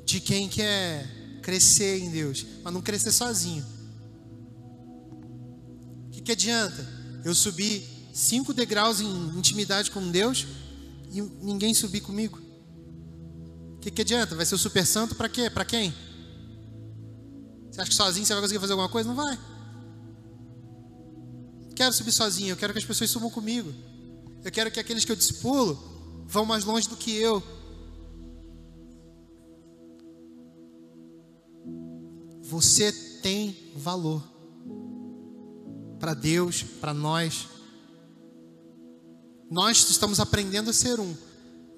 [0.04, 3.64] de quem quer crescer em Deus, mas não crescer sozinho.
[6.06, 6.86] O que, que adianta
[7.24, 10.46] eu subir cinco degraus em intimidade com Deus
[11.12, 12.40] e ninguém subir comigo?
[13.76, 14.34] O que, que adianta?
[14.34, 15.48] Vai ser o super santo para quê?
[15.48, 15.94] Para quem?
[17.70, 19.08] Você acha que sozinho você vai conseguir fazer alguma coisa?
[19.08, 19.38] Não vai.
[21.74, 23.72] Quero subir sozinho, eu quero que as pessoas subam comigo.
[24.44, 25.78] Eu quero que aqueles que eu discipulo
[26.26, 27.42] vão mais longe do que eu.
[32.42, 34.22] Você tem valor
[35.98, 37.48] para Deus, para nós.
[39.50, 41.16] Nós estamos aprendendo a ser um,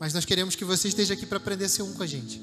[0.00, 2.42] mas nós queremos que você esteja aqui para aprender a ser um com a gente.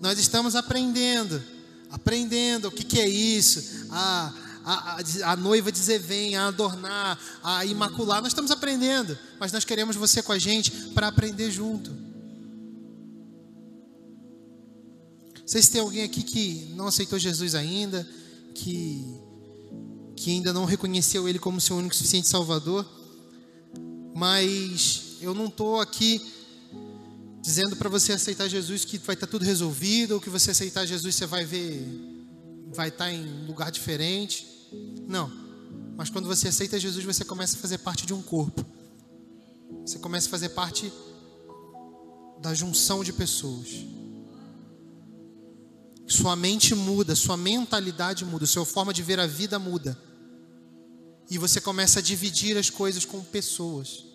[0.00, 1.42] Nós estamos aprendendo,
[1.90, 4.32] aprendendo o que, que é isso, a,
[4.64, 8.22] a, a, a noiva dizer vem, a adornar, a imacular.
[8.22, 11.90] Nós estamos aprendendo, mas nós queremos você com a gente para aprender junto.
[15.40, 18.08] Não sei se tem alguém aqui que não aceitou Jesus ainda,
[18.54, 19.04] que,
[20.14, 22.86] que ainda não reconheceu Ele como seu único e suficiente Salvador,
[24.14, 26.39] mas eu não estou aqui
[27.40, 30.86] dizendo para você aceitar Jesus que vai estar tá tudo resolvido, ou que você aceitar
[30.86, 31.86] Jesus você vai ver,
[32.72, 34.46] vai estar tá em lugar diferente.
[35.06, 35.30] Não.
[35.96, 38.64] Mas quando você aceita Jesus, você começa a fazer parte de um corpo.
[39.84, 40.92] Você começa a fazer parte
[42.40, 43.68] da junção de pessoas.
[46.06, 49.96] Sua mente muda, sua mentalidade muda, sua forma de ver a vida muda.
[51.30, 54.09] E você começa a dividir as coisas com pessoas.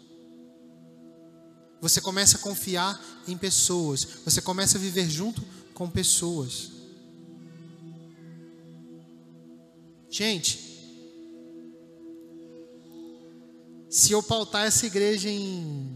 [1.85, 4.07] Você começa a confiar em pessoas.
[4.25, 6.71] Você começa a viver junto com pessoas.
[10.09, 10.59] Gente,
[13.87, 15.95] se eu pautar essa igreja em,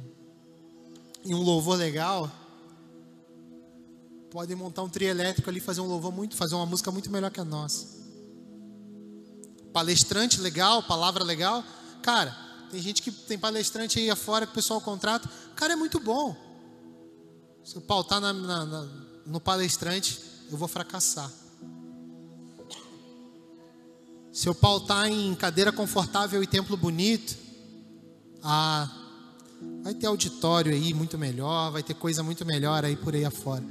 [1.25, 2.31] em um louvor legal,
[4.29, 7.31] podem montar um trio elétrico ali, fazer um louvor muito, fazer uma música muito melhor
[7.31, 7.87] que a nossa.
[9.73, 11.63] Palestrante legal, palavra legal,
[12.03, 12.48] cara.
[12.71, 15.29] Tem gente que tem palestrante aí afora que o pessoal contrata.
[15.55, 16.35] Cara, é muito bom.
[17.63, 18.87] Se eu pautar na, na, na,
[19.25, 21.31] no palestrante, eu vou fracassar.
[24.31, 27.35] Se eu pautar em cadeira confortável e templo bonito,
[28.43, 28.89] ah,
[29.83, 33.63] vai ter auditório aí muito melhor, vai ter coisa muito melhor aí por aí afora.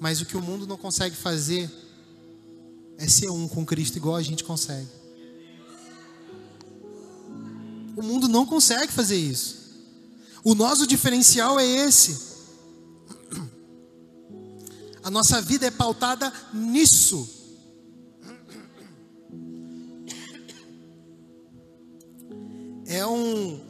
[0.00, 1.70] Mas o que o mundo não consegue fazer
[2.96, 4.97] é ser um com Cristo igual a gente consegue.
[7.98, 9.56] O mundo não consegue fazer isso.
[10.44, 12.28] O nosso diferencial é esse.
[15.02, 17.28] A nossa vida é pautada nisso.
[22.86, 23.60] É um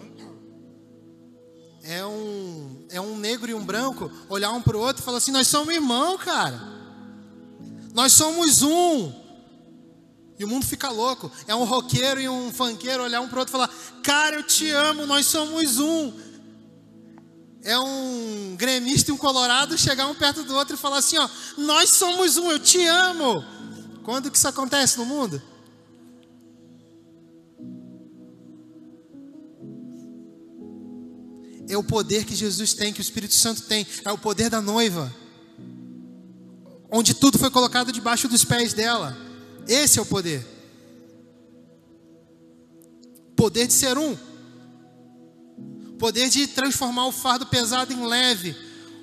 [1.83, 5.16] é um é um negro e um branco olhar um para o outro e falar
[5.16, 6.61] assim: nós somos irmão, cara.
[7.95, 9.18] Nós somos um.
[10.39, 11.30] E o mundo fica louco.
[11.49, 13.70] É um roqueiro e um funkeiro olhar um para o outro e falar:
[14.03, 16.12] Cara, eu te amo, nós somos um.
[17.64, 21.28] É um gremista e um colorado chegar um perto do outro e falar assim: Ó,
[21.57, 23.45] nós somos um, eu te amo.
[24.05, 25.43] Quando que isso acontece no mundo?
[31.68, 34.62] É o poder que Jesus tem, que o Espírito Santo tem, é o poder da
[34.62, 35.14] noiva,
[36.91, 39.28] onde tudo foi colocado debaixo dos pés dela.
[39.69, 40.45] Esse é o poder.
[43.37, 44.16] Poder de ser um.
[45.99, 48.57] Poder de transformar o fardo pesado em leve.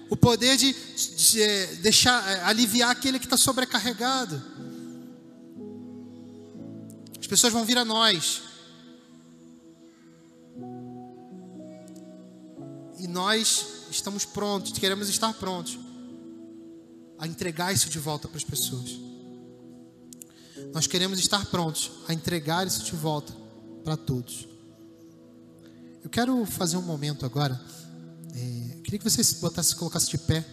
[0.10, 4.42] O poder de, de é, deixar, é, aliviar aquele que está sobrecarregado.
[7.20, 8.42] As pessoas vão vir a nós.
[12.98, 15.78] E nós estamos prontos, queremos estar prontos
[17.20, 19.05] a entregar isso de volta para as pessoas.
[20.74, 23.34] Nós queremos estar prontos a entregar isso de volta
[23.84, 24.48] para todos.
[26.04, 27.60] Eu quero fazer um momento agora.
[28.34, 30.46] É, queria que você botasse, colocasse de pé.